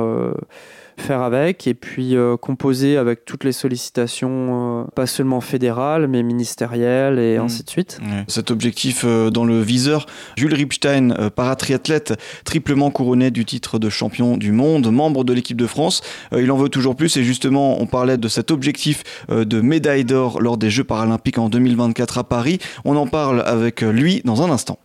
faire 1.00 1.22
avec 1.22 1.68
et 1.68 1.74
puis 1.74 2.15
euh, 2.15 2.38
composer 2.38 2.98
avec 2.98 3.25
toutes 3.25 3.44
les 3.44 3.51
sollicitations, 3.51 4.82
euh, 4.82 4.84
pas 4.96 5.08
seulement 5.08 5.41
fédérales, 5.41 6.08
mais 6.08 6.24
ministérielles 6.24 7.20
et 7.20 7.38
Mm. 7.38 7.41
ainsi 7.41 7.63
de 7.63 7.70
suite. 7.70 8.00
Ouais. 8.01 8.24
Cet 8.27 8.51
objectif 8.51 9.03
euh, 9.06 9.29
dans 9.29 9.46
le 9.46 9.62
viseur, 9.62 10.06
Jules 10.36 10.53
Ripstein, 10.53 11.29
paratriathlète, 11.36 12.13
triplement 12.44 12.91
couronné 12.91 13.32
du 13.32 13.46
titre 13.46 13.79
de 13.79 13.89
champion 13.89 14.38
du 14.38 14.51
monde, 14.51 14.91
membre 14.91 15.24
de 15.24 15.34
l'équipe 15.34 15.58
de 15.58 15.68
France, 15.68 16.01
il 16.36 16.51
en 16.51 16.58
veut 16.58 16.70
toujours 16.70 16.96
plus 16.96 17.15
et 17.18 17.24
justement 17.24 17.82
on 17.82 17.86
parlait 17.86 18.18
de 18.18 18.27
cet 18.27 18.51
objectif 18.51 19.03
de 19.29 19.62
médaille 19.62 20.06
d'or 20.06 20.41
lors 20.41 20.58
des 20.58 20.70
Jeux 20.70 20.84
paralympiques 20.84 21.38
en 21.38 21.50
2024 21.50 22.18
à 22.20 22.24
Paris. 22.24 22.60
On 22.86 22.96
en 22.96 23.08
parle 23.08 23.41
avec 23.46 23.82
lui 23.82 24.22
dans 24.25 24.41
un 24.41 24.50
instant. 24.50 24.79